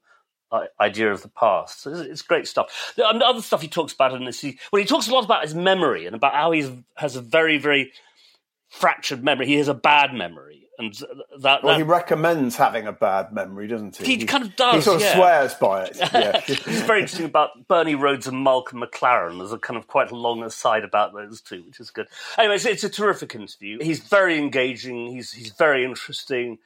[0.79, 1.81] idea of the past.
[1.81, 2.93] So it's, great stuff.
[3.03, 5.25] Um, the other stuff he talks about in this, he, well, he talks a lot
[5.25, 7.91] about his memory and about how he has a very, very
[8.69, 9.47] fractured memory.
[9.47, 10.93] He has a bad memory and
[11.39, 14.05] that, well, that, he recommends having a bad memory, doesn't he?
[14.05, 14.75] He, he kind of does.
[14.75, 15.15] He sort of yeah.
[15.15, 15.97] swears by it.
[16.15, 16.41] Yeah.
[16.47, 19.37] it's very interesting about Bernie Rhodes and Malcolm McLaren.
[19.37, 22.07] There's a kind of quite long aside about those two, which is good.
[22.37, 23.79] Anyway, it's, it's a terrific interview.
[23.81, 25.07] He's very engaging.
[25.07, 26.59] He's he's very interesting.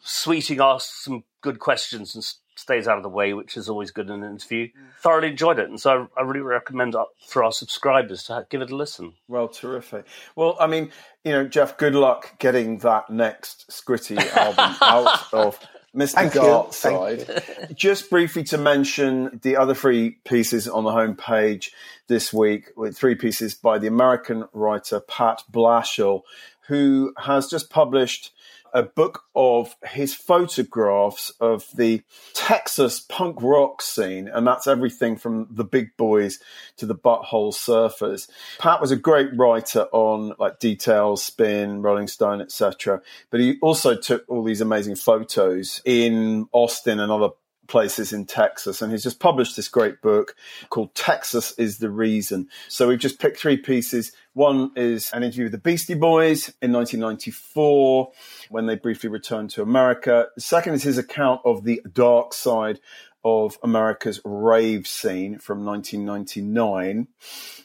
[0.00, 2.24] Sweeting asks some good questions and
[2.60, 4.68] stays out of the way, which is always good in an interview.
[5.00, 8.60] Thoroughly enjoyed it, and so I, I really recommend uh, for our subscribers to give
[8.60, 9.14] it a listen.
[9.28, 10.06] Well, terrific.
[10.36, 10.90] Well, I mean,
[11.24, 15.58] you know, Geoff, good luck getting that next Scritti album out of
[15.94, 16.12] Mr.
[16.12, 16.66] Thank you.
[16.70, 17.74] Side.
[17.74, 21.70] Just briefly to mention the other three pieces on the homepage
[22.06, 26.22] this week, with three pieces by the American writer Pat Blashill,
[26.68, 28.32] who has just published
[28.72, 32.02] a book of his photographs of the
[32.34, 36.38] Texas punk rock scene, and that's everything from the big boys
[36.76, 38.28] to the butthole surfers.
[38.58, 43.00] Pat was a great writer on like Details, Spin, Rolling Stone, etc.
[43.30, 47.30] But he also took all these amazing photos in Austin and other
[47.70, 48.82] places in Texas.
[48.82, 50.34] And he's just published this great book
[50.68, 52.48] called Texas is the Reason.
[52.68, 54.12] So we've just picked three pieces.
[54.34, 58.12] One is an interview with the Beastie Boys in 1994
[58.50, 60.26] when they briefly returned to America.
[60.34, 62.80] The second is his account of the dark side
[63.24, 67.08] of America's rave scene from 1999.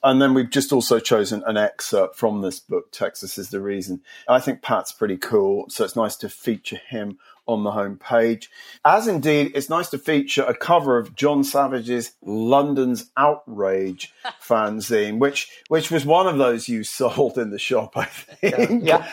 [0.03, 4.01] And then we've just also chosen an excerpt from this book, Texas is the Reason.
[4.27, 8.47] I think Pat's pretty cool, so it's nice to feature him on the homepage.
[8.83, 15.49] As indeed, it's nice to feature a cover of John Savage's London's Outrage fanzine, which
[15.67, 18.83] which was one of those you sold in the shop, I think.
[18.83, 19.07] Yeah.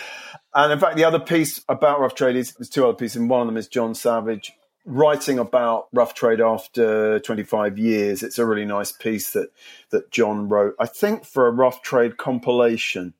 [0.55, 3.31] And in fact, the other piece about Rough Trade is there's two other pieces, and
[3.31, 4.53] one of them is John Savage
[4.85, 8.23] writing about Rough Trade after 25 years.
[8.23, 9.51] It's a really nice piece that
[9.91, 13.15] that John wrote, I think, for a Rough Trade compilation.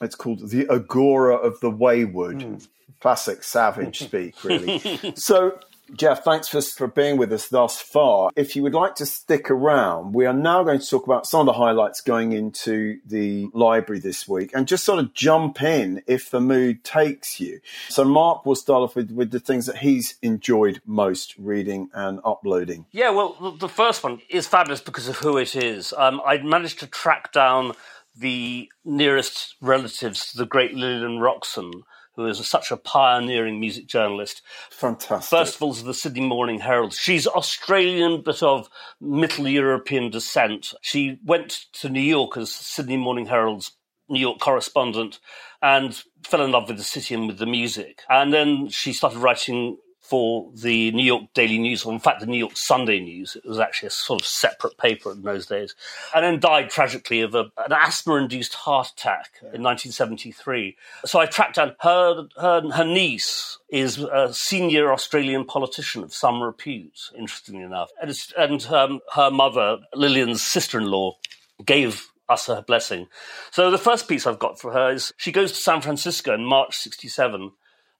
[0.00, 2.42] It's called The Agora of the Wayward.
[2.42, 2.56] Hmm.
[3.00, 4.78] Classic Savage speak, really.
[5.14, 5.58] so,
[5.96, 8.30] Geoff, thanks for, for being with us thus far.
[8.36, 11.40] If you would like to stick around, we are now going to talk about some
[11.40, 16.02] of the highlights going into the library this week and just sort of jump in
[16.06, 17.60] if the mood takes you.
[17.88, 22.20] So, Mark will start off with, with the things that he's enjoyed most reading and
[22.24, 22.86] uploading.
[22.92, 25.94] Yeah, well, the- first one is fabulous because of who it is.
[25.96, 27.72] Um, I managed to track down
[28.16, 31.82] the nearest relatives to the great Lillian Roxon,
[32.16, 34.42] who is such a pioneering music journalist.
[34.70, 35.38] Fantastic.
[35.38, 36.92] First of all, to the Sydney Morning Herald.
[36.92, 38.68] She's Australian, but of
[39.00, 40.74] Middle European descent.
[40.82, 43.72] She went to New York as Sydney Morning Herald's
[44.08, 45.20] New York correspondent
[45.62, 48.02] and fell in love with the city and with the music.
[48.08, 49.78] And then she started writing
[50.10, 53.36] for the New York Daily News, or in fact, the New York Sunday News.
[53.36, 55.76] It was actually a sort of separate paper in those days.
[56.12, 60.76] And then died tragically of a, an asthma induced heart attack in 1973.
[61.04, 66.42] So I tracked down her, her, her niece is a senior Australian politician of some
[66.42, 67.90] repute, interestingly enough.
[68.02, 71.18] And, it's, and um, her mother, Lillian's sister in law,
[71.64, 73.06] gave us her blessing.
[73.52, 76.44] So the first piece I've got for her is she goes to San Francisco in
[76.44, 77.52] March 67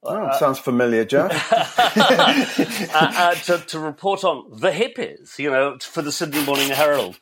[0.03, 1.31] Oh, sounds familiar, Geoff.
[1.53, 7.19] uh, uh, to, to report on the hippies, you know, for the Sydney Morning Herald.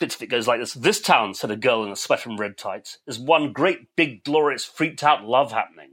[0.00, 0.74] Bits of it goes like this.
[0.74, 4.24] This town, said a girl in a sweater and red tights, is one great big
[4.24, 5.90] glorious freaked out love happening.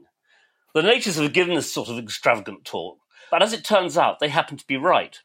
[0.73, 2.97] The natives have given this sort of extravagant talk,
[3.29, 5.19] but as it turns out, they happen to be right.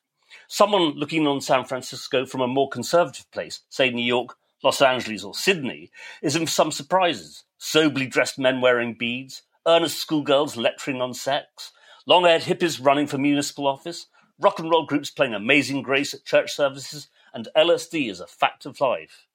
[0.49, 5.25] Someone looking on San Francisco from a more conservative place, say New York, Los Angeles,
[5.25, 5.91] or Sydney,
[6.23, 7.45] is in for some surprises.
[7.59, 11.73] Soberly dressed men wearing beads, earnest schoolgirls lecturing on sex,
[12.07, 14.07] long haired hippies running for municipal office,
[14.39, 18.67] rock and roll groups playing Amazing Grace at church services, and LSD is a fact
[18.67, 19.27] of life.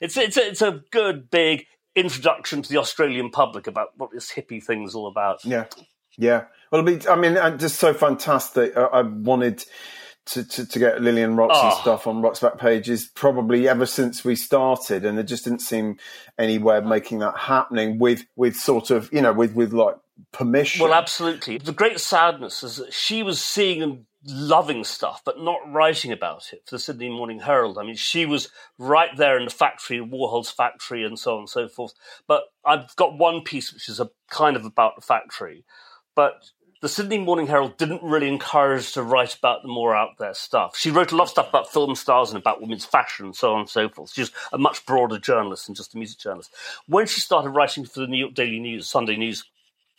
[0.00, 4.32] It's, it's, a, it's a good, big introduction to the Australian public about what this
[4.32, 5.44] hippie thing is all about.
[5.44, 5.66] Yeah,
[6.16, 6.44] yeah.
[6.70, 8.76] Well, it'll be, I mean, just so fantastic.
[8.76, 9.64] I, I wanted
[10.26, 11.70] to, to, to get Lillian Roxon Oh.
[11.74, 11.80] Ah.
[11.80, 15.98] stuff on Rock's back pages probably ever since we started, and there just didn't seem
[16.38, 19.96] any way of making that happening with with sort of you know with with like
[20.32, 20.82] permission.
[20.82, 21.58] Well, absolutely.
[21.58, 26.52] The great sadness is that she was seeing and loving stuff, but not writing about
[26.54, 27.76] it for the Sydney Morning Herald.
[27.76, 28.48] I mean, she was
[28.78, 31.92] right there in the factory, Warhol's factory, and so on and so forth.
[32.26, 35.64] But I've got one piece which is a kind of about the factory,
[36.14, 36.42] but
[36.84, 40.76] the Sydney Morning Herald didn't really encourage to write about the more out there stuff.
[40.76, 43.54] She wrote a lot of stuff about film stars and about women's fashion and so
[43.54, 44.12] on and so forth.
[44.12, 46.52] She was a much broader journalist than just a music journalist.
[46.86, 49.44] When she started writing for the New York Daily News, Sunday News,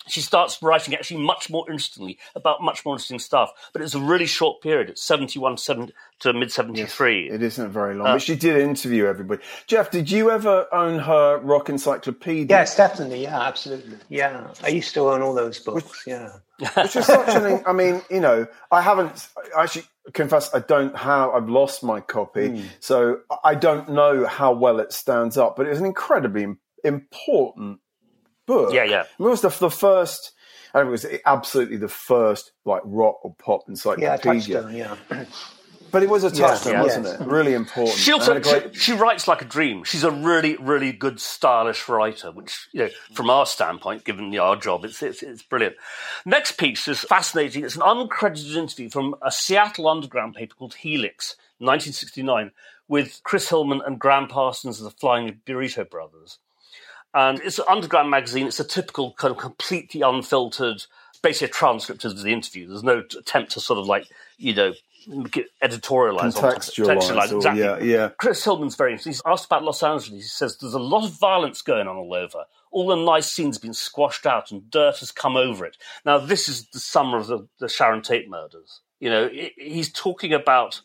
[0.07, 3.51] she starts writing actually much more interestingly about much more interesting stuff.
[3.73, 4.89] But it's a really short period.
[4.89, 7.29] It's 71 7 to mid 73.
[7.29, 9.41] It isn't very Uh, long, but she did interview everybody.
[9.67, 12.47] Geoff, did you ever own her rock encyclopedia?
[12.57, 13.23] Yes, definitely.
[13.23, 13.97] Yeah, absolutely.
[14.09, 16.03] Yeah, I used to own all those books.
[16.05, 16.29] Yeah.
[16.77, 17.61] which is such an.
[17.65, 19.27] I mean, you know, I haven't.
[19.57, 19.83] I actually
[20.13, 21.31] confess, I don't have.
[21.31, 22.61] I've lost my copy, Hmm.
[22.79, 25.57] so I don't know how well it stands up.
[25.57, 26.47] But it was an incredibly
[26.85, 27.79] important
[28.45, 28.73] book.
[28.73, 29.03] Yeah, yeah.
[29.03, 30.31] I mean, it was the, the first.
[30.73, 34.17] And it was absolutely the first like rock or pop Yeah, encyclopedia.
[34.17, 34.75] touchstone.
[34.75, 34.95] Yeah.
[35.91, 37.21] but it was a touchstone, yeah, wasn't yes.
[37.21, 37.27] it?
[37.27, 37.97] Really important.
[37.97, 39.85] She also great- she, she writes like a dream.
[39.85, 42.29] She's a really, really good, stylish writer.
[42.33, 45.77] Which, you know, from our standpoint, given the, our job, it's, it's it's brilliant.
[46.25, 47.63] Next piece is fascinating.
[47.63, 52.51] It's an uncredited interview from a Seattle underground paper called Helix, 1969,
[52.89, 56.39] with Chris Hillman and Gram Parsons of the Flying Burrito Brothers.
[57.15, 58.45] And it's an underground magazine.
[58.45, 60.83] It's a typical kind of completely unfiltered,
[61.21, 62.67] basically a transcript of the interview.
[62.67, 64.07] There's no attempt to sort of like,
[64.37, 64.73] you know,
[65.63, 67.61] editorialize, or Contextualise, or- exactly.
[67.61, 68.09] yeah, yeah.
[68.17, 69.13] Chris Hillman's very interesting.
[69.13, 70.09] He's asked about Los Angeles.
[70.09, 72.43] He says there's a lot of violence going on all over.
[72.71, 75.77] All the nice scenes have been squashed out and dirt has come over it.
[76.05, 78.81] Now, this is the summer of the, the Sharon Tate murders.
[78.99, 80.81] You know, he's talking about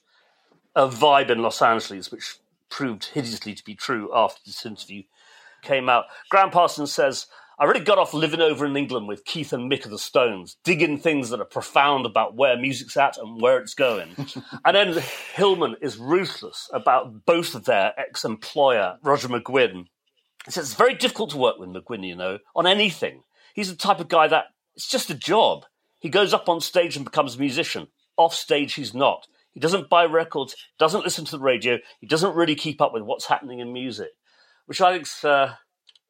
[0.76, 2.36] a vibe in Los Angeles, which
[2.68, 5.02] proved hideously to be true after this interview
[5.62, 6.04] came out.
[6.30, 7.26] Gram Parsons says,
[7.60, 10.56] I really got off living over in England with Keith and Mick of the Stones,
[10.64, 14.14] digging things that are profound about where music's at and where it's going.
[14.64, 15.02] and then
[15.34, 19.84] Hillman is ruthless about both of their ex employer, Roger McGuinn.
[20.46, 23.24] He says it's very difficult to work with McGuinn, you know, on anything.
[23.54, 25.66] He's the type of guy that it's just a job.
[25.98, 27.88] He goes up on stage and becomes a musician.
[28.16, 29.26] Off stage, he's not.
[29.52, 33.02] He doesn't buy records, doesn't listen to the radio, he doesn't really keep up with
[33.02, 34.10] what's happening in music,
[34.70, 35.54] which I think's uh,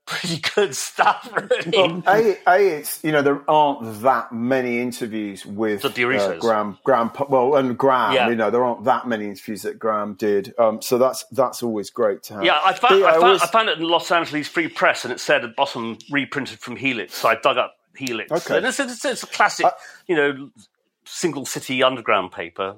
[0.06, 1.70] pretty good stuff, really.
[1.76, 6.76] Well, a, a, it's you know there aren't that many interviews with The uh, Gram.
[6.84, 8.28] Gram, well, and Gram, Yeah.
[8.28, 10.52] you know there aren't that many interviews that Gram did.
[10.58, 12.44] Um, so that's that's always great to have.
[12.44, 15.04] Yeah, I found, But, I, found, always- I found it in Los Angeles Free Press,
[15.06, 17.14] and it said at the bottom reprinted from Helix.
[17.14, 18.30] So I dug up Helix.
[18.30, 18.58] Okay.
[18.58, 19.66] And it's, it's, it's a classic,
[20.06, 20.50] you know,
[21.06, 22.76] single city underground paper.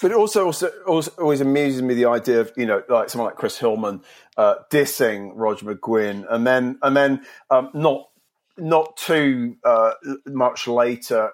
[0.00, 3.28] But it also, also, also always amuses me the idea of you know like someone
[3.30, 4.02] like Chris Hillman
[4.36, 8.08] uh, dissing Roger McGuinn, and then and then um, not
[8.56, 9.92] not too uh,
[10.26, 11.32] much later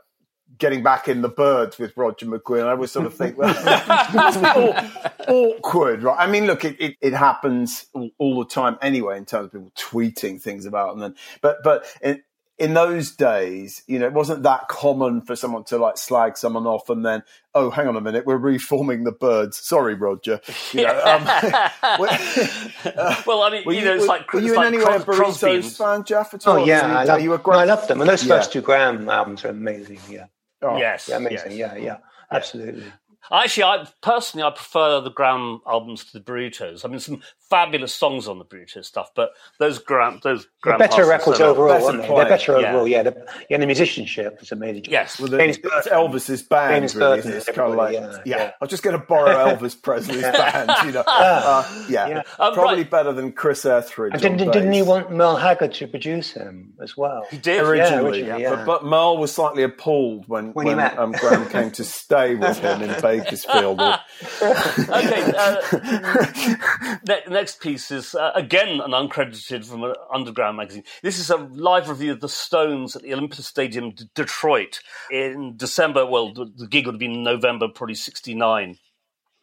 [0.59, 2.67] getting back in the Byrds with Roger McGuinn.
[2.67, 4.91] I always sort of think well,
[5.29, 6.17] awkward, right?
[6.19, 9.53] I mean, look, it, it, it happens all, all the time anyway in terms of
[9.53, 11.01] people tweeting things about them.
[11.01, 11.85] Then, but but.
[12.03, 12.23] In,
[12.59, 16.67] in those days, you know, it wasn't that common for someone to like slag someone
[16.67, 17.23] off and then,
[17.55, 19.59] oh, hang on a minute, we're reforming the Byrds.
[19.59, 20.41] Sorry, Roger.
[20.73, 21.25] You know, um,
[23.27, 24.79] well, I mean, were you, know, it's were- like were you it's in like any
[24.79, 26.35] way a Cros- Crosby and- Burritos fan, Geoff?
[26.35, 26.59] At all?
[26.61, 28.23] Oh yeah, I you- love, are you a no, great- I love them, and those
[28.23, 29.99] first two Gram albums are amazing.
[30.09, 30.27] Yeah,
[30.63, 31.53] Oh, Yes, yeah, amazing.
[31.53, 31.73] yes.
[31.75, 31.97] Yeah, yeah,
[32.31, 32.85] absolutely.
[33.31, 36.85] Actually, I personally I prefer the Gram albums to the Burritos.
[36.85, 41.07] I mean, some fabulous songs on the Burritos stuff, but those Gram, those They're better
[41.07, 42.09] records overall, better aren't they?
[42.09, 42.69] They're better Yeah.
[42.71, 42.89] overall.
[42.89, 44.87] Yeah, the, yeah, the musicianship is amazing.
[44.89, 45.19] Yes.
[45.21, 45.93] Well, the, James it's Burton.
[45.93, 47.17] Elvis's band, James really.
[47.19, 48.51] Burton, It's kind of like, yeah, yeah, yeah.
[48.61, 51.05] I'll just going to borrow Elvis Presley's band, you know.
[51.17, 52.23] Uh, yeah, Yeah.
[52.39, 52.91] Um, probably right.
[52.91, 54.13] better than Chris Etheridge.
[54.13, 57.27] And didn't, didn't he want Merle Haggard to produce him as well?
[57.31, 57.63] He did.
[57.63, 58.57] originally, originally, yeah.
[58.57, 62.59] But, but Merle was slightly appalled when, When when, um, Gram came to stay with
[62.59, 63.81] him in Bakersfield.
[63.81, 65.33] Okay.
[65.37, 70.85] Uh, ne- next piece is uh, again an uncredited from an underground magazine.
[71.03, 74.81] This is a live review of the Stones at the Olympia Stadium, D- Detroit,
[75.11, 76.07] in December.
[76.07, 78.79] Well, the, the gig would have been November, probably '69,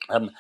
[0.10, 0.32] um,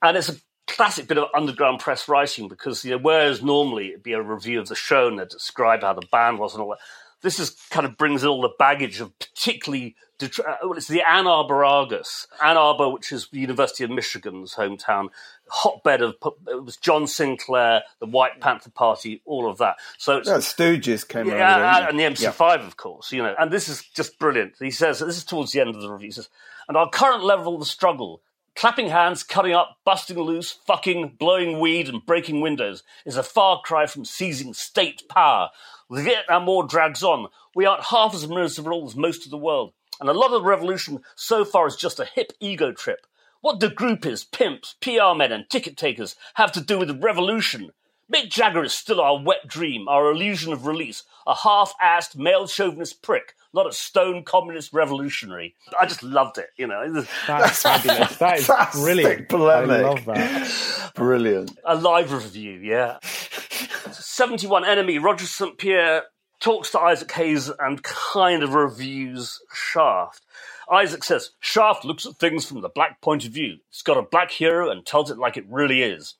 [0.00, 0.36] and it's a
[0.66, 4.58] classic bit of underground press writing because you know, whereas normally it'd be a review
[4.58, 6.78] of the show and they'd describe how the band was and all that.
[7.20, 10.86] This is kind of brings in all the baggage of particularly Detro- uh, well, it's
[10.86, 15.08] the Ann Arbor Argus, Ann Arbor, which is the University of Michigan's hometown,
[15.48, 16.14] hotbed of
[16.48, 19.76] it was John Sinclair, the White Panther Party, all of that.
[19.98, 21.88] So it's yeah, Stooges came yeah, over there.
[21.88, 23.34] and the MC5, of course, you know.
[23.38, 24.54] And this is just brilliant.
[24.58, 26.28] He says, this is towards the end of the review, he says,
[26.68, 28.22] and our current level of the struggle,
[28.54, 33.60] clapping hands, cutting up, busting loose, fucking, blowing weed, and breaking windows, is a far
[33.60, 35.50] cry from seizing state power.
[35.90, 37.28] The Vietnam War drags on.
[37.54, 39.72] We aren't half as miserable as most of the world.
[40.02, 43.06] And a lot of the revolution so far is just a hip ego trip.
[43.40, 47.70] What do groupies, pimps, PR men, and ticket takers have to do with the revolution?
[48.12, 53.00] Mick Jagger is still our wet dream, our illusion of release, a half-assed male chauvinist
[53.00, 55.54] prick, not a stone communist revolutionary.
[55.80, 57.04] I just loved it, you know.
[57.28, 58.16] That's fabulous.
[58.16, 59.28] That is brilliant.
[59.28, 59.70] polemic.
[59.70, 60.92] I love that.
[60.96, 61.56] Brilliant.
[61.64, 62.98] A live review, yeah.
[63.92, 65.56] 71 NME, Roger St.
[65.56, 66.02] Pierre
[66.42, 70.22] talks to Isaac Hayes and kind of reviews Shaft.
[70.70, 73.58] Isaac says, Shaft looks at things from the black point of view.
[73.70, 76.16] It's got a black hero and tells it like it really is.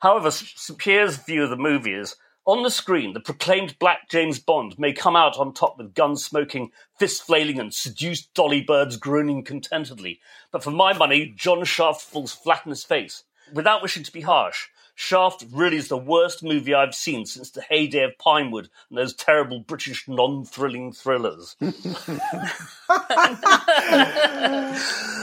[0.00, 0.78] However, St.
[0.78, 4.92] Pierre's view of the movie is on the screen, the proclaimed black James Bond may
[4.92, 10.18] come out on top with guns smoking, fist flailing, and seduced dolly birds groaning contentedly.
[10.50, 13.22] But for my money, John Shaft falls flat on his face.
[13.52, 17.62] Without wishing to be harsh, Shaft really is the worst movie I've seen since the
[17.62, 21.56] heyday of Pinewood and those terrible British non-thrilling thrillers.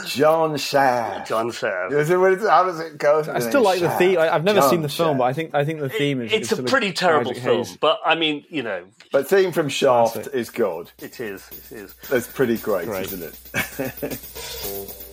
[0.06, 1.28] John Shaft.
[1.28, 1.92] John Shaft.
[1.92, 2.18] Is it,
[2.48, 3.24] how does it go?
[3.32, 4.18] I still like the theme.
[4.18, 5.18] I, I've never John seen the film, Shaft.
[5.18, 6.32] but I think I think the theme is.
[6.32, 7.76] It's is a pretty terrible film, Hayes.
[7.76, 10.90] but I mean, you know, But theme from Shaft is good.
[10.98, 11.48] it is.
[11.70, 11.94] It is.
[12.10, 13.06] That's pretty great, Great.
[13.12, 13.38] isn't it?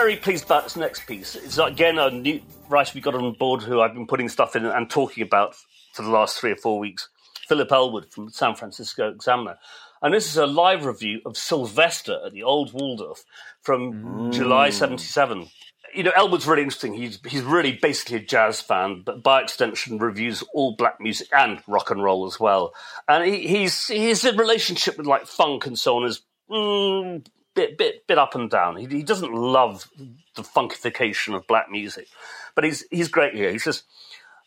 [0.00, 1.34] very pleased about this next piece.
[1.34, 2.40] It's again a new
[2.70, 5.54] writer we got on board who I've been putting stuff in and talking about
[5.92, 7.10] for the last three or four weeks.
[7.46, 9.58] Philip Elwood from the San Francisco Examiner.
[10.00, 13.26] And this is a live review of Sylvester at the Old Waldorf
[13.60, 15.50] from July 77.
[15.94, 16.94] You know, Elwood's really interesting.
[16.94, 21.62] He's, he's really basically a jazz fan, but by extension reviews all black music and
[21.68, 22.72] rock and roll as well.
[23.06, 27.22] And he, he's, his relationship with like funk and so on is mm,
[27.54, 28.76] bit bit bit up and down.
[28.76, 29.88] He, he doesn't love
[30.36, 32.08] the funkification of black music,
[32.54, 33.50] but he's he's great here.
[33.50, 33.84] He says,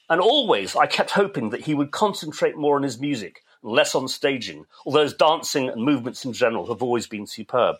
[0.09, 4.07] and always I kept hoping that he would concentrate more on his music, less on
[4.07, 4.65] staging.
[4.85, 7.77] Although his dancing and movements in general have always been superb.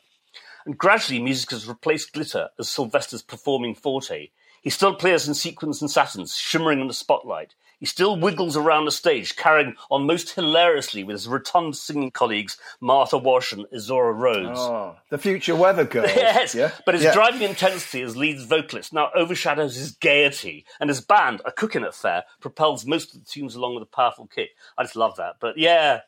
[0.66, 4.30] And gradually, music has replaced glitter as Sylvester's performing forte.
[4.62, 7.54] He still plays in sequins and satins, shimmering in the spotlight.
[7.84, 12.58] He still wiggles around the stage, carrying on most hilariously with his rotund singing colleagues
[12.80, 14.58] Martha Wash and Izora Rhodes.
[14.58, 16.06] Oh, the future weather girl.
[16.06, 16.72] Yes, yeah?
[16.86, 17.14] but his Yeah.
[17.14, 22.24] driving intensity as lead vocalist now overshadows his gaiety, and his band, a cooking affair,
[22.40, 24.52] propels most of the tunes along with a powerful kick.
[24.78, 25.36] I just love that.
[25.42, 26.00] But yeah,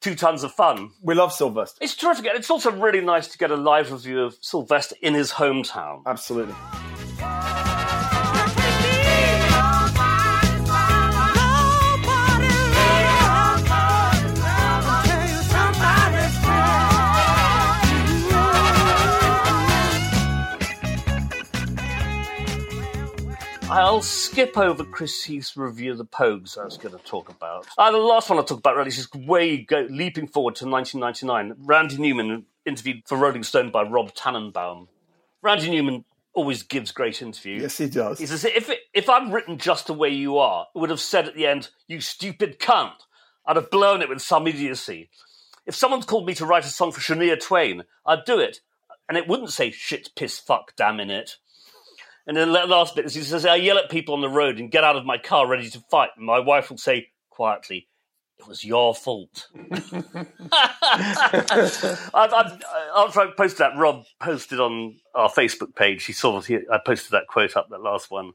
[0.00, 0.92] two tons of fun.
[1.02, 1.76] We love Sylvester.
[1.82, 2.24] It's terrific.
[2.24, 6.04] And it's also really nice to get a live review of Sylvester in his hometown.
[6.06, 6.54] Absolutely.
[23.70, 27.66] I'll skip over Chris Heath's review of the Pogues I was going to talk about.
[27.76, 30.66] Uh, the last one I'll talk about really is just way go, leaping forward to
[30.66, 31.66] 1999.
[31.66, 34.88] Randy Newman interviewed for Rolling Stone by Rob Tannenbaum.
[35.42, 37.60] Randy Newman always gives great interviews.
[37.60, 38.18] Yes, he does.
[38.18, 41.00] He says, if, it, if I'd written just the way you are, it would have
[41.00, 42.94] said at the end, you stupid cunt.
[43.44, 45.10] I'd have blown it with some idiocy.
[45.66, 48.60] If someone's called me to write a song for Shania Twain, I'd do it.
[49.10, 51.36] And it wouldn't say shit, piss, fuck, damn in it.
[52.28, 54.60] And then the last bit is he says, I yell at people on the road
[54.60, 56.10] and get out of my car ready to fight.
[56.14, 57.88] And my wife will say quietly,
[58.38, 59.48] it was your fault.
[59.72, 59.94] I've,
[62.14, 62.62] I've,
[62.94, 66.04] after I posted that, Rob posted on our Facebook page.
[66.04, 68.32] He saw he, I posted that quote up, that last one,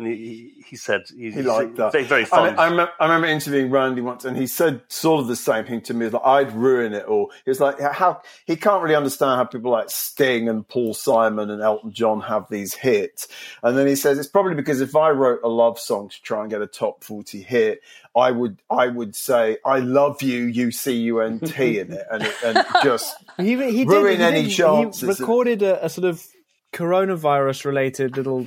[0.00, 1.92] and he, he, he said he, He liked that.
[1.92, 2.44] Very, very I, fun.
[2.50, 5.64] mean, I, remember, I remember interviewing Randy once, and he said sort of the same
[5.66, 6.08] thing to me.
[6.08, 7.30] Like I'd ruin it all.
[7.44, 11.50] He was like, how he can't really understand how people like Sting and Paul Simon
[11.50, 13.28] and Elton John have these hits.
[13.62, 16.40] And then he says it's probably because if I wrote a love song to try
[16.40, 17.80] and get a top forty hit,
[18.16, 21.92] I would I would say I love you, you U C U N T in
[21.92, 25.62] it, and, it, and just He, he Ruin did, he any did- chances He recorded
[25.62, 26.24] a, a sort of
[26.72, 28.46] coronavirus related little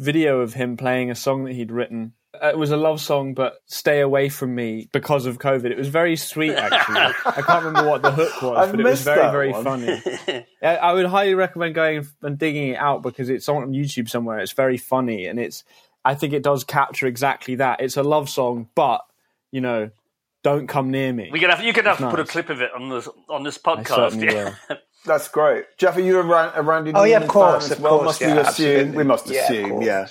[0.00, 2.14] video of him playing a song that he'd written.
[2.42, 5.66] Uh, It was a love song, but stay away from me because of COVID.
[5.66, 6.96] It was very sweet, actually.
[7.26, 9.64] I can't remember what the hook was, I've but it was very, very one.
[9.64, 10.02] funny.
[10.62, 14.38] I I would highly recommend going and digging it out because it's on YouTube somewhere.
[14.40, 15.64] It's very funny, and it's.
[16.02, 17.80] I think it does capture exactly that.
[17.82, 19.02] It's a love song, but
[19.52, 19.90] you know,
[20.42, 21.28] don't come near me.
[21.30, 23.42] we could have, you could have to put a clip of it on this on
[23.42, 24.22] this I podcast.
[24.22, 24.54] yeah.
[25.04, 25.12] will.
[25.12, 25.64] That's great.
[25.78, 27.92] Geoff, are you a, Ran- a Randy Oh, yeah, of course, fan of well?
[27.98, 28.46] course, must yeah, we assume?
[28.46, 28.96] absolutely.
[28.96, 29.84] We must assume, course.
[29.86, 30.06] yeah.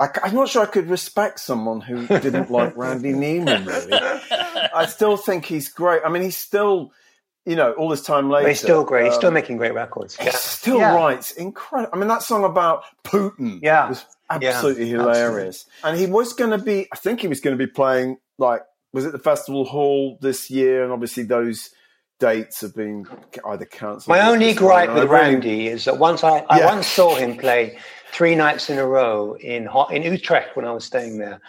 [0.00, 3.92] I, am not sure I could respect someone who didn't like Randy Newman, really.
[3.92, 6.02] I still think he's great.
[6.04, 6.92] I mean, he's still,
[7.44, 8.44] you know, all this time later.
[8.44, 9.06] But he's still great.
[9.06, 10.14] He's still um, making great records.
[10.16, 10.30] he Yeah.
[10.32, 10.94] still Yeah.
[10.94, 11.90] writes incredible.
[11.92, 13.88] I mean, that song about Putin Yeah.
[13.88, 14.04] was
[14.40, 15.66] Yeah, absolutely hilarious.
[15.82, 18.62] And he was going to be, I think he was going to be playing, like,
[18.92, 20.84] was it the Festival Hall this year?
[20.84, 21.70] And obviously those
[22.18, 23.06] dates have been
[23.46, 24.08] either cancelled.
[24.08, 26.66] My only gripe with really- Randy is that once I, I Yeah.
[26.66, 27.78] once saw him play
[28.12, 31.40] three nights in a row in in Utrecht when I was staying there,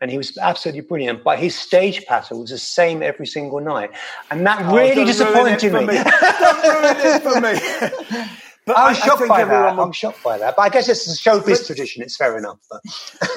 [0.00, 1.22] and he was absolutely brilliant.
[1.24, 3.90] But his stage pattern was the same every single night,
[4.30, 5.94] and that Oh, really it disappointed for me.
[6.40, 8.26] Don't ruin it for me.
[8.66, 9.76] But I was shocked think by everyone that.
[9.76, 10.56] will- I'm shocked by that.
[10.56, 12.02] But I guess it's a showbiz tradition.
[12.02, 12.58] It's fair enough.
[12.68, 12.80] But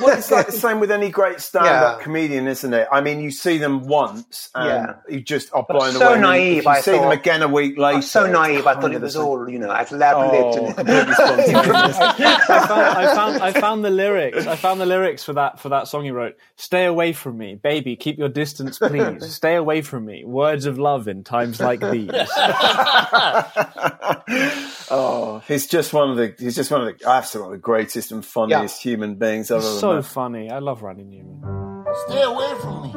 [0.02, 2.04] Well, it's like the same with any great stand-up Yeah.
[2.04, 2.88] comedian, isn't it?
[2.92, 4.94] I mean, you see them once, and Yeah.
[5.16, 6.08] you just are But blown so away.
[6.16, 7.98] and then naive, If you I see them again a week later.
[7.98, 8.66] I'm so naive.
[8.66, 10.78] I thought kind it was all, you know, ad lib Oh, lived.
[10.78, 11.98] completely spontaneous.
[12.00, 14.48] I found, I found I found the lyrics.
[14.48, 16.38] I found the lyrics for that for that song he wrote.
[16.56, 17.96] Stay away from me, baby.
[17.96, 19.24] Keep your distance, please.
[19.36, 20.24] Stay away from me.
[20.26, 22.10] Words of love in times like these.
[24.92, 26.34] oh, Oh, he's just one of the.
[26.38, 27.08] He's just one of the.
[27.08, 30.06] Absolutely one of the greatest and funniest human beings I've ever so met.
[30.06, 30.50] funny.
[30.50, 31.86] I love Randy Newman.
[32.08, 32.92] Stay away from me.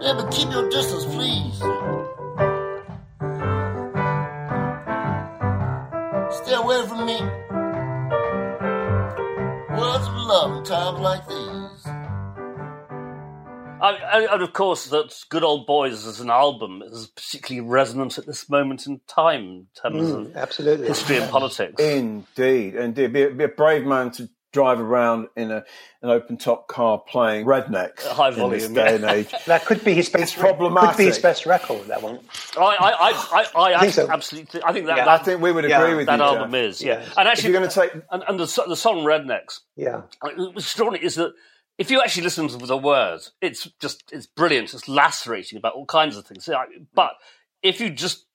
[0.00, 1.58] Baby, keep your distance, please.
[6.42, 7.18] Stay away from me.
[9.78, 11.77] Words of love in times like these.
[13.80, 18.18] I, I, and of course, that Good Old Boys as an album is particularly resonant
[18.18, 20.86] at this moment in time in terms mm, of Absolutely.
[20.88, 21.80] history and politics.
[21.82, 23.12] Indeed, indeed.
[23.12, 25.62] Be a, be a brave man to drive around in a
[26.00, 28.94] an open top car playing rednecks High in this volume, day yeah.
[28.94, 29.34] and age.
[29.46, 30.36] That could be his best.
[30.36, 30.90] problematic.
[30.90, 31.86] Could be his best record.
[31.88, 32.20] That one.
[32.56, 34.08] I, I, I, I, I think so.
[34.10, 34.62] absolutely.
[34.64, 35.12] I think that Yeah.
[35.12, 36.24] I think we would Yeah, agree with that you.
[36.24, 36.60] album Geoff.
[36.60, 36.94] is, yeah.
[36.94, 36.98] Yeah.
[37.18, 40.02] And If actually, you're going to take and, and the, the song "Rednecks," Yeah.
[40.22, 41.34] Uh, what's extraordinary is that
[41.78, 44.74] if you actually listen to the words, it's just it's brilliant.
[44.74, 46.48] It's lacerating about all kinds of things.
[46.94, 47.12] But
[47.62, 48.26] if you just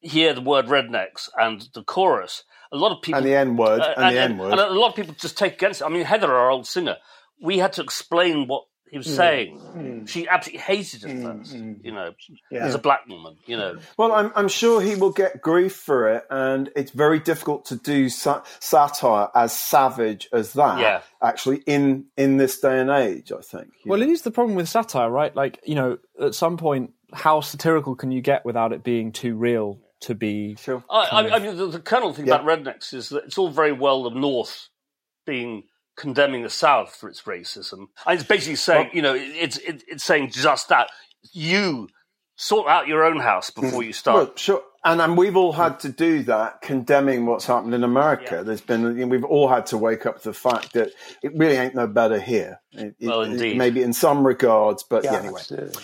[0.00, 3.80] hear the word "rednecks" and the chorus, a lot of people and the N word
[3.80, 4.52] uh, and, the N word.
[4.52, 5.84] and a lot of people just take against it.
[5.84, 6.96] I mean, Heather, our old singer,
[7.40, 9.16] we had to explain what he was mm.
[9.16, 9.60] saying.
[9.76, 10.08] Mm.
[10.08, 11.54] She absolutely hated it mm, first.
[11.54, 12.14] You know,
[12.50, 12.64] Yeah.
[12.66, 13.78] as a black woman, you know.
[13.96, 17.76] Well, I'm, I'm sure he will get grief for it, and it's very difficult to
[17.76, 20.80] do sa- satire as savage as that.
[20.80, 21.00] Yeah.
[21.22, 23.72] actually, in in this day and age, I think.
[23.84, 24.06] Well, know.
[24.06, 25.34] it is the problem with satire, right?
[25.34, 29.36] Like, you know, at some point, how satirical can you get without it being too
[29.36, 30.56] real to be?
[30.56, 30.82] Sure.
[30.90, 32.36] I, I, I mean, the, the kernel thing Yeah.
[32.36, 34.68] about rednecks is that it's all very well the North
[35.26, 35.64] being
[35.98, 37.88] condemning the South for its racism.
[38.06, 40.88] And it's basically saying, you know, it's it, it's saying just that
[41.32, 41.88] you
[42.36, 44.16] sort out your own house before you start.
[44.16, 44.62] Well, sure.
[44.84, 48.36] And, and we've all had to do that, condemning what's happened in America.
[48.36, 48.42] Yeah.
[48.42, 50.90] There's been, we've all had to wake up to the fact that
[51.22, 52.60] it really ain't no better here.
[52.72, 53.56] It, it- Well, it- indeed.
[53.58, 55.12] maybe in some regards, but Yeah.
[55.14, 55.40] yeah, anyway.
[55.40, 55.82] absolutely.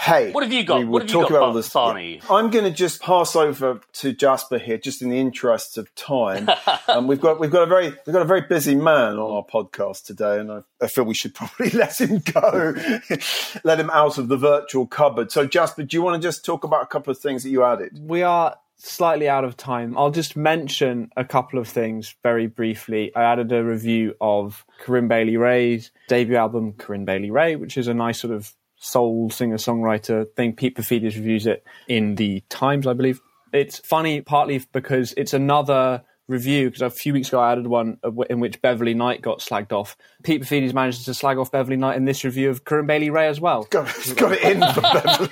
[0.00, 0.78] Hey, What have you got?
[0.80, 1.72] we will What have you talk got, about all Bar- this.
[1.72, 2.20] Barney?
[2.28, 6.48] I'm going to just pass over to Jasper here, just in the interests of time.
[6.88, 9.44] um, we've got we've got a very we've got a very busy man on our
[9.44, 12.74] podcast today, and I, I feel we should probably let him go,
[13.64, 15.30] let him out of the virtual cupboard.
[15.30, 17.62] So, Jasper, do you want to just talk about a couple of things that you
[17.62, 17.96] added?
[18.02, 18.41] We are
[18.76, 19.96] slightly out of time.
[19.96, 23.14] I'll just mention a couple of things very briefly.
[23.14, 27.88] I added a review of Corinne Bailey Rae's debut album, Corinne Bailey Rae, which is
[27.88, 30.54] a nice sort of soul singer songwriter thing.
[30.54, 33.20] Pete Paphides reviews it in the Times, I believe.
[33.52, 37.98] It's funny partly because it's another review because a few weeks ago I added one
[38.02, 39.96] uh, in which Beverly Knight got slagged off.
[40.24, 43.28] Pete Paphides managed to slag off Beverly Knight in this review of Corinne Bailey Rae
[43.28, 43.64] as well.
[43.70, 45.28] Got, got it in for Beverly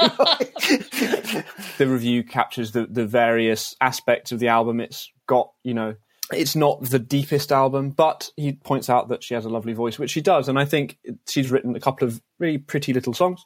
[1.78, 4.80] the review captures the, the various aspects of the album.
[4.80, 5.96] It's got, you know,
[6.32, 9.98] it's not the deepest album, but he points out that she has a lovely voice,
[9.98, 10.48] which she does.
[10.48, 10.98] And I think
[11.28, 13.44] she's written a couple of really pretty little songs.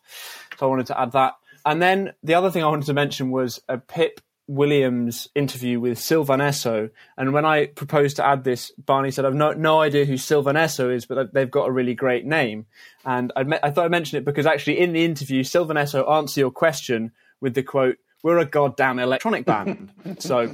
[0.58, 1.34] So I wanted to add that.
[1.64, 5.98] And then the other thing I wanted to mention was a Pip Williams interview with
[5.98, 6.90] Sylvan Esso.
[7.16, 10.56] And when I proposed to add this, Barney said, I've no, no idea who Sylvan
[10.56, 12.66] Esso is, but they've got a really great name.
[13.04, 16.08] And I'd me- I thought I'd mention it because actually in the interview, Sylvan Esso
[16.10, 19.92] answered your question with the quote, we're a goddamn electronic band.
[20.18, 20.46] so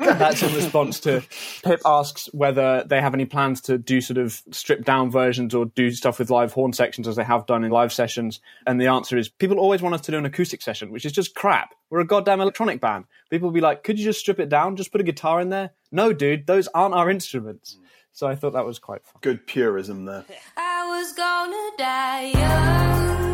[0.00, 1.22] that's in response to
[1.62, 5.66] Pip asks whether they have any plans to do sort of stripped down versions or
[5.66, 8.40] do stuff with live horn sections as they have done in live sessions.
[8.66, 11.12] And the answer is people always want us to do an acoustic session, which is
[11.12, 11.74] just crap.
[11.90, 13.04] We're a goddamn electronic band.
[13.28, 14.76] People will be like, could you just strip it down?
[14.76, 15.70] Just put a guitar in there?
[15.92, 17.76] No, dude, those aren't our instruments.
[18.12, 19.16] So I thought that was quite fun.
[19.20, 20.24] Good purism there.
[20.56, 23.29] I was gonna die young.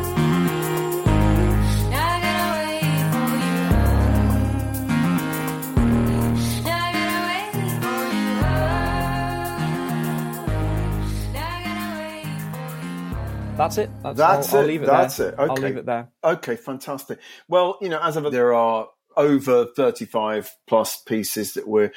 [13.56, 13.90] That's it.
[14.02, 14.62] That's, That's I'll, it.
[14.62, 15.28] I'll leave it That's there.
[15.30, 15.38] it.
[15.38, 15.50] Okay.
[15.50, 16.10] I'll leave it there.
[16.22, 17.18] Okay, fantastic.
[17.48, 21.90] Well, you know, as of there are over 35 plus pieces that we're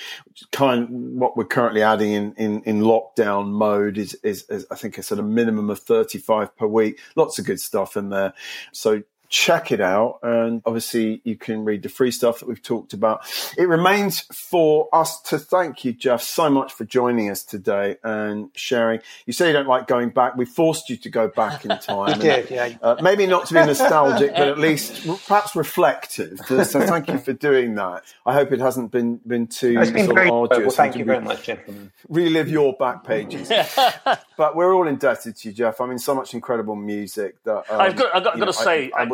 [0.53, 4.97] kind what we're currently adding in, in, in lockdown mode is, is, is I think
[4.97, 6.99] it's at a minimum of 35 per week.
[7.17, 8.33] Lots of good stuff in there.
[8.71, 10.19] So check it out.
[10.23, 13.21] And obviously, you can read the free stuff that we've talked about.
[13.57, 18.49] It remains for us to thank you, Geoff, so much for joining us today and
[18.55, 18.99] sharing.
[19.25, 20.35] You say you don't like going back.
[20.35, 22.15] We forced you to go back in time.
[22.15, 22.77] You did, yeah.
[22.81, 26.39] Uh, maybe not to be nostalgic, but at least perhaps reflective.
[26.47, 28.03] So thank you for doing that.
[28.25, 30.59] I hope it hasn't been been too It's been very arduous.
[30.59, 30.71] well.
[30.71, 31.91] Thank you very re- much, gentlemen.
[32.07, 33.49] Relive your back pages.
[34.37, 35.81] but we're all indebted to you, Geoff.
[35.81, 38.45] I mean, so much incredible music that um, I've got, I've got, I've got know,
[38.47, 39.05] to say, I- I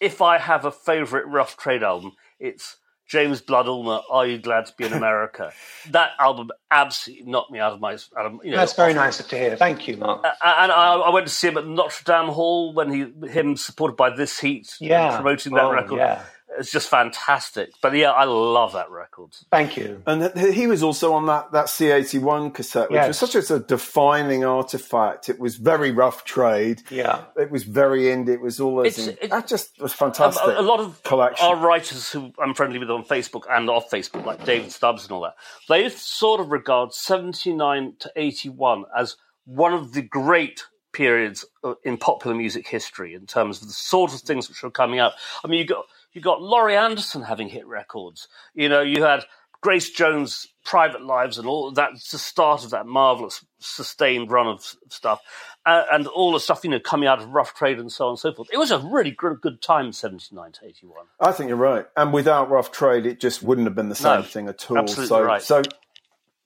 [0.00, 2.76] if I have a favourite Rough Trade album, it's
[3.08, 5.52] James Blood Ulmer, Are You Glad to Be in America?
[5.90, 7.94] that album absolutely knocked me out of my.
[7.94, 9.56] Out of, you know, That's very nice to hear.
[9.56, 10.24] Thank you, Mark.
[10.24, 13.56] A- And I, I went to see him at Notre Dame Hall when he, him
[13.56, 15.16] supported by This Heat, Yeah.
[15.16, 15.96] promoting that Oh, record.
[15.98, 16.22] yeah.
[16.58, 17.70] It's just fantastic.
[17.80, 19.30] But yeah, I love that record.
[19.50, 20.02] Thank you.
[20.06, 23.66] And he was also on that, that C81 cassette, which was such a, sort of
[23.68, 25.28] defining artifact.
[25.28, 26.82] It was very rough trade.
[26.90, 27.24] Yeah.
[27.36, 28.30] It was very indie.
[28.30, 28.98] It was all those.
[28.98, 30.42] It's- in- it- that just was fantastic.
[30.44, 31.46] a- a lot of collection.
[31.46, 35.12] our writers who I'm friendly with on Facebook and off Facebook, like David Stubbs and
[35.12, 35.34] all that,
[35.68, 41.96] they sort of regard 79 to 81 as one of the great periods uh, in
[41.96, 45.12] popular music history in terms of the sort of things which were coming out.
[45.44, 48.28] I mean, you got you got Laurie Anderson having hit records.
[48.54, 49.24] You know, you had
[49.62, 54.74] Grace Jones' Private Lives and all that's the start of that marvelous sustained run of
[54.88, 55.20] stuff,
[55.66, 58.10] uh, and all the stuff you know coming out of Rough Trade and so on
[58.12, 58.48] and so forth.
[58.52, 61.06] It was a really good, good time, seventy nine to eighty one.
[61.20, 61.86] I think you're right.
[61.96, 64.78] And without rough trade, it just wouldn't have been the same No, thing at all.
[64.78, 65.42] absolutely so, right.
[65.42, 65.62] so,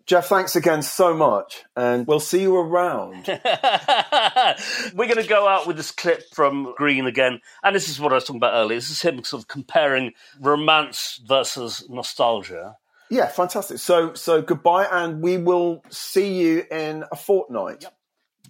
[0.07, 1.65] Geoff, thanks again so much.
[1.77, 3.27] And we'll see you around.
[4.95, 8.13] We're going to go out with this clip from Green again, and this is what
[8.13, 8.77] I was talking about earlier.
[8.77, 12.77] This is him sort of comparing romance versus nostalgia.
[13.09, 13.79] yeah, fantastic.
[13.79, 14.87] So, so goodbye.
[14.91, 17.87] And we will see you in a fortnight.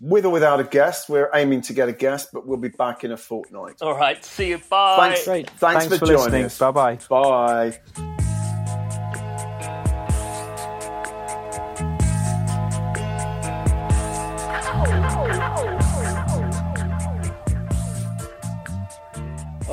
[0.00, 3.04] With or without a guest, we're aiming to get a guest, but we'll be back
[3.04, 3.76] in a fortnight.
[3.80, 4.58] All right, see you.
[4.58, 4.96] Bye.
[4.98, 5.50] Thanks, Great.
[5.50, 6.58] Thanks, Thanks for, for joining us.
[6.58, 6.98] Bye-bye.
[7.08, 8.13] Bye.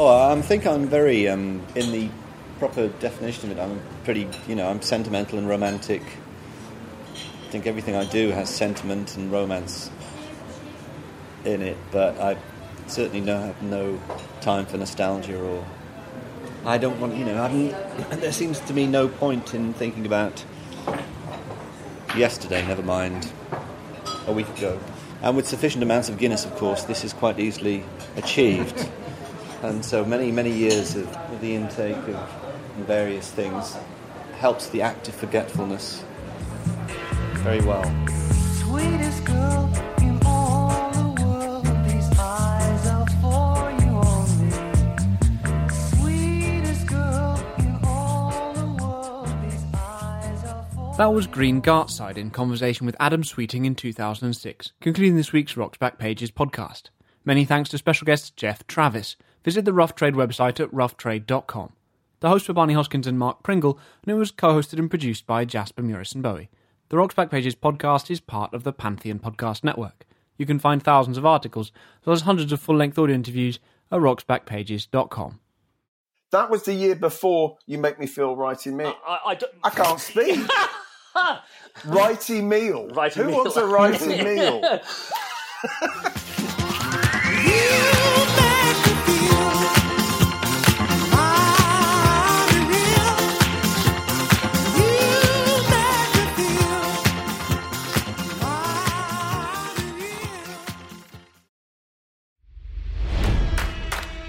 [0.04, 2.10] Oh, I think I'm very, um, in the
[2.58, 6.02] proper definition of it, I'm pretty, you know, I'm sentimental and romantic.
[7.14, 9.92] I think everything I do has sentiment and romance
[11.46, 12.36] in it, but I
[12.88, 14.02] certainly no, have no
[14.42, 15.64] time for nostalgia or.
[16.66, 20.44] I don't want, you know, I there seems to me no point in thinking about
[22.18, 23.32] yesterday, never mind
[24.26, 24.80] a week ago.
[25.22, 27.84] And with sufficient amounts of Guinness, of course, this is quite easily
[28.18, 28.90] achieved.
[29.64, 32.30] And so many, many years of, of the intake of
[32.88, 33.78] various things
[34.38, 36.04] helps the act of forgetfulness
[37.42, 37.84] very well.
[38.60, 39.72] Sweetest girl
[40.02, 44.52] in all the world, these eyes are for you only.
[45.98, 52.30] Sweetest girl in all the world, these eyes are for That was Green Gartside in
[52.30, 56.90] conversation with Adam Sweeting in 2006, concluding this week's Rock's Backpages podcast.
[57.26, 59.16] Many thanks to special guest Geoff Travis.
[59.44, 61.74] Visit the Rough Trade website at roughtrade.com.
[62.20, 65.44] The hosts were Barney Hoskyns and Mark Pringle, and it was co-hosted and produced by
[65.46, 66.50] Jasper Murison Bowie.
[66.90, 70.06] The Rock's Backpages podcast is part of the Pantheon Podcast Network.
[70.38, 73.60] You can find thousands of articles, as well as hundreds of full-length audio interviews
[73.92, 75.40] at rocksbackpages.com.
[76.32, 78.96] That was the year before You Make Me Feel Righty Meal.
[79.06, 79.54] I, I don't.
[79.64, 80.40] I can't speak.
[81.86, 82.88] righty meal.
[82.90, 83.38] Righty Who meal.
[83.38, 84.62] wants a righty meal?